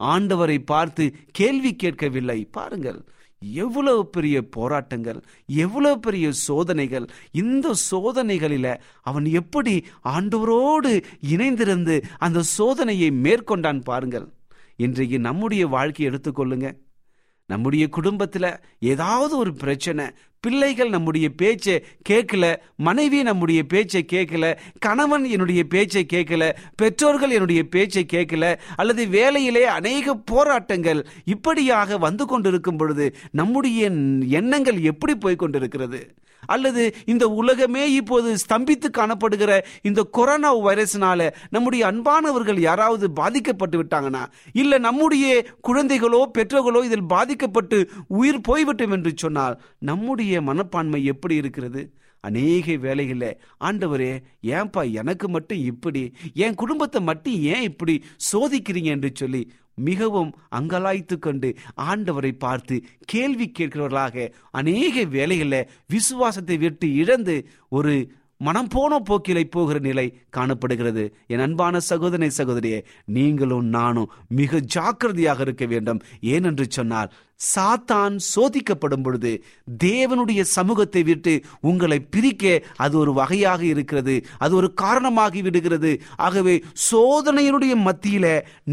ஆண்டவரை 0.00 0.58
பார்த்து 0.64 1.04
கேள்வி 1.32 1.72
கேட்கவில்லை. 1.76 2.38
பாருங்கள் 2.50 3.00
எவ்வளவு 3.42 4.02
பெரிய 4.06 4.36
போராட்டங்கள் 4.56 5.20
எவ்வளவு 5.46 5.98
பெரிய 5.98 6.26
சோதனைகள் 6.32 7.06
இந்த 7.32 7.74
சோதனைகளில 7.90 8.66
அவன் 9.02 9.26
எப்படி 9.40 9.74
ஆண்டவரோடு 10.16 10.92
இணைந்திருந்து 11.34 11.96
அந்த 12.18 12.42
சோதனையை 12.58 13.10
மேற்கொண்டான் 13.24 13.82
பாருங்கள். 13.82 14.28
இன்றைக்கு 14.76 15.18
நம்முடைய 15.18 15.66
வாழ்க்கையை 15.66 16.06
எடுத்துக்கொள்ளுங்க. 16.12 16.68
நம்முடைய 17.46 17.88
குடும்பத்தில் 17.88 18.60
ஏதாவது 18.78 19.36
ஒரு 19.36 19.54
பிரச்சனை 19.54 20.04
பிள்ளைகள் 20.40 20.88
நம்முடைய 20.88 21.28
பேச்சை 21.28 21.84
கேட்கல 22.08 22.56
மனைவி 22.76 23.22
நம்முடைய 23.22 23.62
பேச்சை 23.62 24.04
கேட்கல 24.12 24.56
கணவன் 24.78 25.24
என்னுடைய 25.24 25.64
பேச்சை 25.64 26.06
கேட்கல 26.12 26.52
பெற்றோர்கள் 26.76 27.30
என்னுடைய 27.30 27.62
பேச்சை 27.62 28.06
கேட்கல 28.12 28.58
அல்லது 28.76 29.08
வேலையிலே 29.08 29.64
அநேக 29.64 30.14
போராட்டங்கள் 30.14 31.06
இப்படியாக 31.24 31.98
வந்து 31.98 32.26
கொண்டிருக்கும் 32.26 32.76
பொழுது 32.76 33.14
நம்முடைய 33.30 33.90
எண்ணங்கள் 34.28 34.80
எப்படி 34.82 35.14
போய் 35.14 35.36
கொண்டிருக்கிறது? 35.36 36.00
அல்லது 36.46 36.94
இந்த 37.04 37.28
உலகமே 37.28 37.92
இப்போது 37.92 38.34
ஸ்தம்பித்து 38.34 38.90
காணப்படுகிற 38.98 39.60
இந்த 39.82 40.02
கொரோனா 40.02 40.56
வைரஸ்னால 40.58 41.32
நம்முடைய 41.50 41.92
அன்பானவர்கள் 41.92 42.58
யாராவது 42.58 43.10
பாதிக்கப்பட்டு 43.10 43.82
விட்டாங்கன்னா 43.82 44.26
இல்ல 44.52 44.78
நம்முடைய 44.78 45.44
குழந்தைகளோ 45.68 46.26
பெற்றோர்களோ 46.38 46.84
இதில் 46.84 47.06
பாதிக்கப்பட்டு 47.06 47.90
உயிர் 48.08 48.40
போய்விட்டோம் 48.48 48.90
என்று 48.90 49.12
சொன்னால் 49.16 49.60
நம்முடைய 49.78 50.42
மனப்பான்மை 50.42 51.04
எப்படி 51.04 51.34
இருக்கிறது? 51.34 51.92
அநேக 52.20 52.76
வேலைகளில் 52.76 53.38
ஆண்டவரே 53.64 54.22
ஏன்பா 54.42 54.92
எனக்கு 54.92 55.28
மட்டும் 55.28 55.58
இப்படி 55.58 56.14
என் 56.34 56.54
குடும்பத்தை 56.54 57.02
மட்டும் 57.02 57.34
ஏன் 57.34 57.62
இப்படி 57.62 58.04
சோதிக்கிறீங்க 58.32 58.84
என்று 58.84 59.10
சொல்லி 59.14 59.52
மிகவும் 59.74 60.34
அங்கலாய்த்து 60.50 61.18
கொண்டு 61.18 61.56
ஆண்டவரை 61.76 62.32
பார்த்து 62.38 62.84
கேள்வி 63.04 63.52
கேட்கிறவர்களாக 63.58 64.32
அநேக 64.50 65.04
வேலைகளில் 65.04 65.68
விசுவாசத்தை 65.86 66.56
விட்டு 66.56 66.94
இழந்து 66.94 67.48
ஒரு 67.68 68.12
மனம் 68.36 68.68
போன 68.68 69.02
போக்கிலை 69.10 69.44
போகிற 69.44 69.78
நிலை 69.78 70.22
காணப்படுகிறது. 70.30 71.14
என் 71.26 71.38
அன்பான 71.38 71.80
சகோதரனை 71.80 72.30
சகோதரியே 72.36 72.84
நீங்களும் 73.04 73.64
நானும் 73.64 74.12
மிக 74.28 74.60
ஜாக்கிரதையாக 74.60 75.42
இருக்க 75.42 75.66
வேண்டும். 75.66 76.02
ஏனென்று 76.20 76.64
சொன்னால் 76.68 77.12
சாத்தான் 77.50 78.16
சோதிக்கப்படும் 78.34 79.02
பொழுது 79.02 79.32
தேவனுடைய 79.84 80.40
சமூகத்தை 80.56 81.02
விட்டு 81.02 81.34
உங்களை 81.60 81.98
பிரிக்க 82.14 82.44
அது 82.76 82.94
ஒரு 82.98 83.12
வகையாக 83.12 83.62
இருக்கிறது 83.64 84.14
அது 84.38 84.52
ஒரு 84.56 84.68
காரணமாகி 84.74 85.42
விடுகிறது. 85.42 85.92
ஆகவே 86.16 86.54
சோதனையினுடைய 86.90 87.74
மத்தியில 87.86 88.26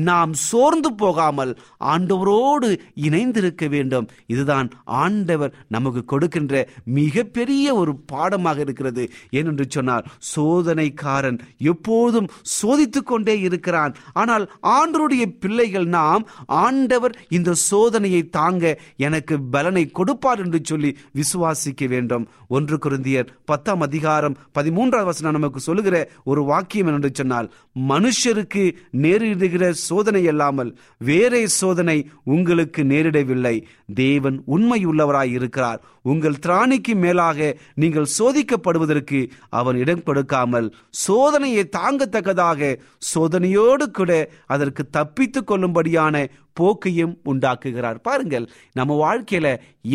நாம் 0.10 0.34
சோர்ந்து 0.34 0.92
போகாமல் 0.94 1.54
ஆண்டவரோடு 1.94 2.70
இணைந்திருக்க 3.08 3.68
வேண்டும். 3.68 4.08
இதுதான் 4.28 4.70
ஆண்டவர் 4.86 5.54
நமக்கு 5.68 6.04
கொடுக்கின்ற 6.06 6.54
மிகப்பெரிய 7.00 7.76
ஒரு 7.76 7.96
பாடமாக 8.14 8.60
இருக்கிறது. 8.60 9.06
ஏனென்று 9.32 9.68
சொன்னால் 9.70 10.08
சோதனைக்காரன் 10.36 11.40
எப்போதும் 11.72 12.30
சோதித்துக் 12.58 13.10
கொண்டே 13.12 13.40
இருக்கிறான். 13.40 13.96
ஆனால் 14.14 14.46
ஆண்டருடைய 14.78 15.26
பிள்ளைகள் 15.40 15.88
நாம் 15.98 16.24
ஆண்டவர் 16.46 17.16
இந்த 17.30 17.54
சோதனையை 17.70 18.24
தாங்க 18.30 18.59
தாங்க 18.60 18.70
எனக்கு 19.08 19.36
பலனை 19.54 19.84
கொடுப்பார் 19.98 20.42
என்று 20.44 20.60
சொல்லி 20.70 20.92
விசுவாசிக்க 21.20 21.88
வேண்டும். 21.94 22.26
ஒன்று 22.56 22.76
குருந்தியர் 22.86 23.32
பத்தாம் 23.50 23.84
அதிகாரம் 23.88 24.38
பதிமூன்றாவது 24.58 25.10
வசனம் 25.12 25.38
நமக்கு 25.38 25.60
சொல்லுகிற 25.60 25.96
ஒரு 26.32 26.42
வாக்கியம் 26.52 26.90
என்று 26.94 27.12
சொன்னால் 27.20 27.48
மனுஷருக்கு 27.92 28.64
நேரிடுகிற 29.04 29.66
சோதனை 29.88 30.24
அல்லாமல் 30.32 30.72
வேறே 31.10 31.44
சோதனை 31.60 31.98
உங்களுக்கு 32.36 32.82
நேரிடவில்லை. 32.92 33.56
தேவன் 34.02 34.38
உண்மையுள்ளவராய் 34.56 35.34
இருக்கிறார். 35.38 35.80
உங்கள் 36.12 36.42
திராணிக்கு 36.46 36.94
மேலாக 37.04 37.40
நீங்கள் 37.82 38.12
சோதிக்கப்படுவதற்கு 38.18 39.20
அவன் 39.60 39.78
இடம் 39.84 40.06
கொடுக்காமல் 40.08 40.68
சோதனையை 41.06 41.64
தாங்கத்தக்கதாக 41.78 42.72
சோதனையோடு 43.14 43.86
கூட 43.98 44.12
அதற்கு 44.54 44.84
தப்பித்துக் 44.98 45.50
கொள்ளும்படியான 45.50 46.16
போக்கையும் 46.54 47.18
உண்டாக்குகிறார். 47.32 48.00
பாருங்கள் 48.08 48.48
நம்ம 48.74 48.98
வாழ்க்கையில 49.06 49.48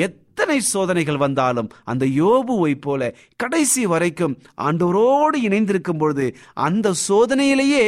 எத்தனை 0.07 0.57
சோதனைகள் 0.61 1.19
வந்தாலும் 1.23 1.69
அந்த 1.91 2.05
யோபுவை 2.21 2.73
போல 2.81 3.03
கடைசி 3.37 3.83
வரைக்கும் 3.87 4.35
ஆண்டவரோடு 4.67 5.39
இணைந்திருக்கும் 5.49 6.01
பொழுது 6.03 6.27
அந்த 6.67 6.93
சோதனையிலேயே 7.09 7.85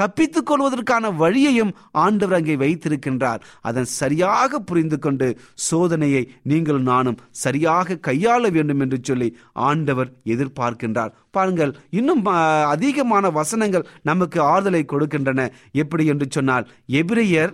தப்பித்துக் 0.00 0.48
கொள்வதற்கான 0.50 1.10
வழியையும் 1.22 1.72
ஆண்டவர் 2.04 2.38
அங்கே 2.38 2.56
வைத்திருக்கின்றார். 2.56 3.42
அதன் 3.60 3.88
சரியாக 4.00 4.60
புரிந்து 4.68 4.98
கொண்டு 4.98 5.28
சோதனையை 5.70 6.22
நீங்கள் 6.42 6.82
நானும் 6.82 7.20
சரியாக 7.44 7.98
கையாள 8.08 8.42
வேண்டும் 8.56 8.80
என்று 8.80 9.00
சொல்லி 9.02 9.36
ஆண்டவர் 9.52 10.12
எதிர்பார்க்கின்றார். 10.24 11.14
பாருங்கள் 11.30 11.74
இன்னும் 11.90 12.22
அதிகமான 12.74 13.30
வசனங்கள் 13.30 13.88
நமக்கு 14.02 14.40
ஆறுதலை 14.52 14.84
கொடுக்கின்றன. 14.84 15.40
எப்படி 15.72 16.06
என்று 16.06 16.28
சொன்னால் 16.30 16.68
எபிரியர் 17.02 17.52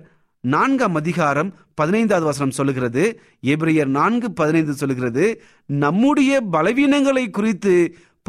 நான்காம் 0.52 0.94
அதிகாரம் 0.94 1.54
பதினைந்தாவது 1.74 2.26
வசனம் 2.26 2.50
சொல்லுகிறது. 2.50 3.20
எபிரியர் 3.42 3.92
நான்கு 3.98 4.32
பதினைந்து 4.32 4.72
சொல்லுகிறது. 4.72 5.42
நம்முடைய 5.66 6.42
பலவீனங்களை 6.52 7.30
குறித்து 7.30 7.74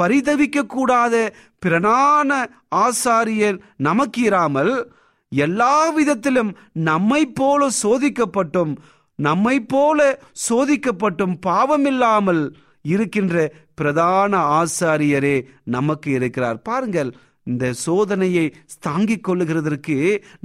பரிதவிக்க 0.01 0.61
கூடாத 0.61 1.15
பிறனான 1.65 2.31
ஆசாரியர் 2.75 3.59
நமக்கு 3.77 4.21
இராமல் 4.21 4.73
எல்லா 5.29 5.89
விதத்திலும் 5.89 6.57
நம்மை 6.71 7.25
போல 7.25 7.67
சோதிக்கப்பட்டும் 7.83 8.73
நம்மை 9.15 9.59
போல 9.59 10.19
சோதிக்கப்பட்டும் 10.49 11.35
பாவமில்லாமல் 11.45 12.43
இருக்கின்ற 12.81 13.51
பிரதான 13.75 14.33
ஆசாரியரே 14.59 15.35
நமக்கு 15.63 16.11
இருக்கிறார். 16.11 16.61
பாருங்கள் 16.61 17.15
இந்த 17.47 17.73
சோதனையை 17.85 18.45
தாங்கிக் 18.79 19.25
கொள்ளுகிறதற்கு 19.27 19.97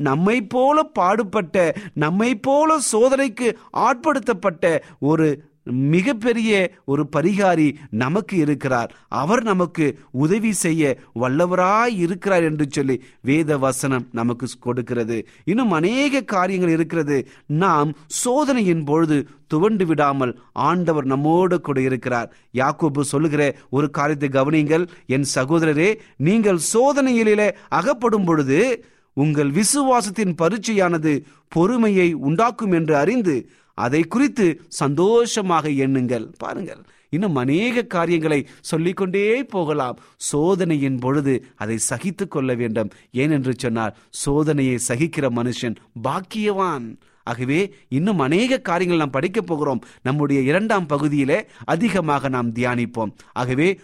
நம்மை 0.03 0.37
போல 0.47 0.83
பாடுபட்ட 0.95 1.57
நம்மை 1.97 2.31
போல 2.41 2.79
சோதனைக்கு 2.91 3.49
ஆட்படுத்தப்பட்ட 3.87 4.67
ஒரு 5.05 5.29
மிகப்பெரிய 5.67 6.73
ஒரு 6.85 7.09
பரிகாரி 7.17 7.75
நமக்கு 7.91 8.37
இருக்கிறார். 8.37 8.95
அவர் 9.09 9.43
நமக்கு 9.43 9.99
உதவி 10.11 10.53
செய்ய 10.53 10.99
வல்லவராய் 11.21 11.97
இருக்கிறார் 11.97 12.43
என்று 12.43 12.67
சொல்லி 12.71 13.03
வேத 13.21 13.59
வசனம் 13.59 14.09
நமக்கு 14.13 14.47
கொடுக்கிறது. 14.61 15.27
இன்னும் 15.45 15.71
அநேக 15.71 16.23
காரியங்கள் 16.23 16.71
இருக்கிறது. 16.71 17.29
நாம் 17.47 17.95
சோதனையின் 18.07 18.85
பொழுது 18.85 19.29
துவண்டு 19.47 19.87
விடாமல் 19.87 20.39
ஆண்டவர் 20.53 21.05
நம்மோடு 21.05 21.61
கூட 21.61 21.81
இருக்கிறார். 21.81 22.33
யாக்கோபு 22.55 23.01
சொல்லுகிற 23.01 23.57
ஒரு 23.71 23.91
காரியத்தை 23.91 24.29
கவனியுங்கள். 24.29 24.89
என் 25.07 25.25
சகோதரரே 25.35 25.95
நீங்கள் 26.17 26.59
சோதனையிலே 26.73 27.51
அகப்படும் 27.69 28.25
பொழுது 28.25 28.85
உங்கள் 29.13 29.51
விசுவாசத்தின் 29.51 30.37
பரீட்சையானது 30.43 31.23
பொறுமையை 31.49 32.13
உண்டாக்கும் 32.13 32.73
என்று 32.73 32.97
அறிந்து 32.97 33.49
அதை 33.75 34.03
குறித்து 34.03 34.61
சந்தோஷமாக 34.69 35.69
எண்ணுங்கள். 35.69 36.33
பாருங்கள் 36.39 36.83
இன்னும் 37.09 37.37
அநேக 37.37 37.83
காரியங்களை 37.83 38.47
சொல்லிக்கொண்டே 38.61 39.45
போகலாம். 39.45 39.99
சோதனையின் 40.17 40.99
பொழுது 40.99 41.45
அதை 41.57 41.79
சகித்து 41.79 42.29
கொள்ள 42.29 42.55
வேண்டும். 42.55 42.91
ஏனென்று 43.13 43.53
சொன்னார் 43.57 43.97
சோதனையை 44.27 44.79
சகிக்கிற 44.89 45.31
மனுஷன் 45.31 45.77
பாக்கியவான். 46.05 46.97
ஆகவே 47.25 47.75
இன்னும் 47.89 48.19
அநேக 48.19 48.59
காரியங்கள் 48.59 48.99
நாம் 48.99 49.11
படிக்கப் 49.11 49.47
போகிறோம். 49.47 49.85
நம்முடைய 50.03 50.43
இரண்டாம் 50.43 50.87
பகுதியிலே 50.87 51.47
அதிகமாக 51.65 52.29
நாம் 52.29 52.53
தியானிப்போம். 52.53 53.13
ஆகவே 53.33 53.81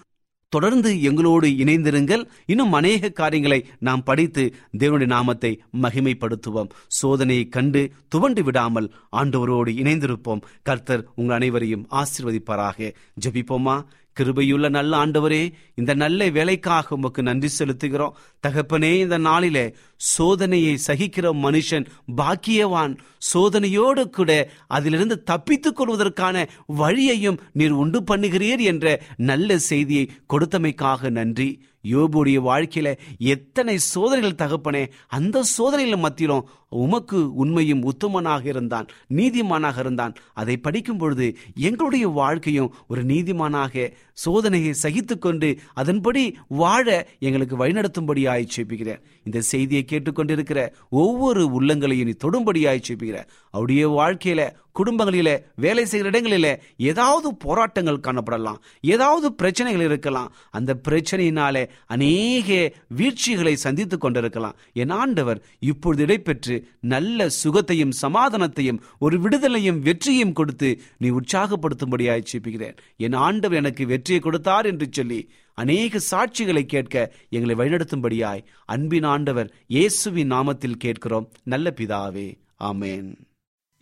தொடர்ந்து 0.48 1.02
எங்களோடு 1.02 1.48
இணைந்திருங்கள். 1.48 2.24
இன்னும் 2.46 2.72
அநேக 2.72 3.08
காரியங்களை 3.08 3.66
நாம் 3.78 4.02
படித்து 4.02 4.54
தேவனுடைய 4.78 5.06
நாமத்தை 5.06 5.62
மகிமைப்படுத்துவோம். 5.82 6.68
சோதனையை 7.02 7.48
கண்டு 7.48 7.92
துவண்டு 8.08 8.42
விடாமல் 8.42 8.92
ஆண்டவரோடு 9.16 9.72
இணைந்திருப்போம். 9.82 10.40
கர்த்தர் 10.62 11.06
உங்கள் 11.14 11.36
அனைவரையும் 11.36 11.86
ஆசிர்வதிப்பாராக. 11.90 12.94
ஜபிப்போமா? 13.26 13.84
கிருபையுள்ள 14.18 14.68
நல்ல 14.68 15.06
ஆண்டவரே 15.06 15.52
இந்த 15.74 15.94
நல்ல 15.94 16.28
வேலைக்காக 16.28 16.94
உமக்கு 16.94 17.22
நன்றி 17.22 17.48
செலுத்துகிறோம். 17.58 18.14
தகப்பனே 18.46 18.92
இந்த 18.98 19.18
நாளிலே 19.18 19.74
சோதனையை 20.18 20.74
சகிக்கிற 20.86 21.32
மனுஷன் 21.44 21.86
பாக்கியவான் 22.16 22.98
சோதனையோடு 23.32 24.10
கூட 24.10 24.30
அதிலிருந்து 24.66 25.22
தப்பித்துக் 25.22 25.76
கொள்வதற்கான 25.76 26.46
வழியையும் 26.66 27.40
நீர் 27.52 27.70
உண்டு 27.70 28.00
பண்ணுகிறீர் 28.00 28.60
என்ற 28.72 29.00
நல்ல 29.16 29.58
செய்தியை 29.58 30.10
கொடுத்தமைக்காக 30.34 31.10
நன்றி. 31.10 31.50
யோபுடைய 31.90 32.38
வாழ்க்கையில 32.46 32.88
எத்தனை 33.18 33.78
சோதனைகள் 33.78 34.40
தகப்பனே 34.42 34.82
அந்த 35.08 35.42
சோதனைகள் 35.42 36.04
மத்தியிலும் 36.04 36.48
உமக்கு 36.68 37.34
உண்மையும் 37.34 37.82
உத்தமனாக 37.82 38.46
இருந்தான் 38.46 38.86
நீதிமானாக 39.14 39.78
இருந்தான். 39.78 40.14
அதை 40.34 40.56
படிக்கும் 40.56 40.98
பொழுது 40.98 41.36
எங்களுடைய 41.54 42.08
வாழ்க்கையும் 42.08 42.74
ஒரு 42.88 43.04
நீதிமானாக 43.04 43.92
சோதனையை 44.24 44.74
சகித்து 44.82 45.18
கொண்டு 45.18 45.58
அதன்படி 45.74 46.36
வாழ 46.48 47.06
எங்களுக்கு 47.18 47.66
வழிநடத்தும்படியாய் 47.66 48.48
செப்பிக்கிறேன் 48.56 49.00
இந்த 49.24 49.40
செய்தியை 49.40 49.84
கேட்டுக்கொண்டிருக்கிற 49.88 50.68
ஒவ்வொரு 50.90 51.60
உள்ளங்களையும் 51.60 52.04
நீ 52.04 52.14
தொடும்படியாய் 52.24 52.82
செப்பிக்கிற 52.88 53.24
அவருடைய 53.50 53.88
வாழ்க்கையில 53.88 54.50
குடும்பங்களில 54.78 55.42
வேலை 55.56 55.84
செய்கிற 55.84 56.20
இடங்களில 56.20 56.58
ஏதாவது 56.76 57.34
போராட்டங்கள் 57.34 57.96
காணப்படலாம் 57.96 58.56
ஏதாவது 58.80 59.32
பிரச்சனைகள் 59.32 59.84
இருக்கலாம். 59.84 60.34
அந்த 60.50 60.80
பிரச்சனையினாலே 60.88 61.68
அநேக 61.86 62.72
வீழ்ச்சிகளை 62.88 63.56
சந்தித்து 63.56 63.98
கொண்டிருக்கலாம். 63.98 64.56
என் 64.72 64.90
ஆண்டவர் 64.90 65.42
இப்பொழுது 65.58 66.02
இடைப்பெற்று 66.02 66.57
நல்ல 66.92 67.28
சுகத்தையும் 67.42 67.94
சமாதானத்தையும் 68.02 68.80
ஒரு 69.06 69.16
விடுதலையும் 69.24 69.82
வெற்றியும் 69.88 70.36
கொடுத்து 70.38 70.70
நீ 71.02 71.10
உற்சாகப்படுத்தும்படியாய் 71.18 72.28
செப்பிக்கிறேன் 72.30 72.78
என் 73.06 73.18
ஆண்டவர் 73.26 73.60
எனக்கு 73.60 73.86
வெற்றியை 73.92 74.20
கொடுத்தார் 74.20 74.68
என்று 74.72 74.88
சொல்லி 74.90 75.20
அநேக 75.58 76.00
சாட்சிகளை 76.10 76.64
கேட்க 76.74 76.96
எங்களை 77.36 77.54
வழிநடத்தும்படியாய் 77.60 78.44
அன்பின் 78.74 79.08
ஆண்டவர் 79.14 79.48
இயேசுவின் 79.76 80.32
நாமத்தில் 80.32 80.80
கேட்கிறோம். 80.84 81.26
நல்ல 81.52 81.72
பிதாவே 81.78 82.28
ஆமேன். 82.70 83.08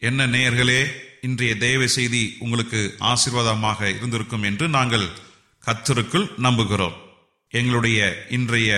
என்ன 0.02 0.26
நேயர்களே 0.26 0.80
இன்றைய 1.26 1.52
தேவ 1.66 1.86
செய்தி 1.96 2.22
உங்களுக்கு 2.44 2.80
ஆசீர்வாதமாக 3.10 3.88
இருந்திருக்கும் 3.96 4.42
என்று 4.42 4.66
நாங்கள் 4.68 5.06
கத்தருக்குள் 5.62 6.26
நம்புகிறோம். 6.46 6.96
எங்களுடைய 7.52 8.00
இன்றைய 8.36 8.70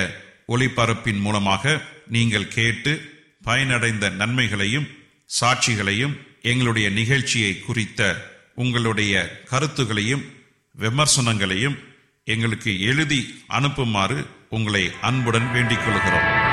ஒளிபரப்பின் 0.55 1.21
மூலமாக 1.25 1.81
நீங்கள் 2.15 2.53
கேட்டு 2.57 2.93
பயனடைந்த 3.45 4.11
நன்மைகளையும் 4.11 4.89
சாட்சிகளையும் 5.41 6.17
எங்களுடைய 6.43 6.91
நிகழ்ச்சியை 6.91 7.61
குறித்த 7.61 8.31
உங்களுடைய 8.55 9.43
கருத்துகளையும் 9.45 10.25
விமர்சனங்களையும் 10.79 11.79
எங்களுக்கு 12.25 12.81
எழுதி 12.81 13.43
அனுப்புமாறு 13.47 14.27
உங்களை 14.49 14.91
அன்புடன் 15.01 15.53
வேண்டிக் 15.53 15.85
கொள்கிறோம். 15.85 16.48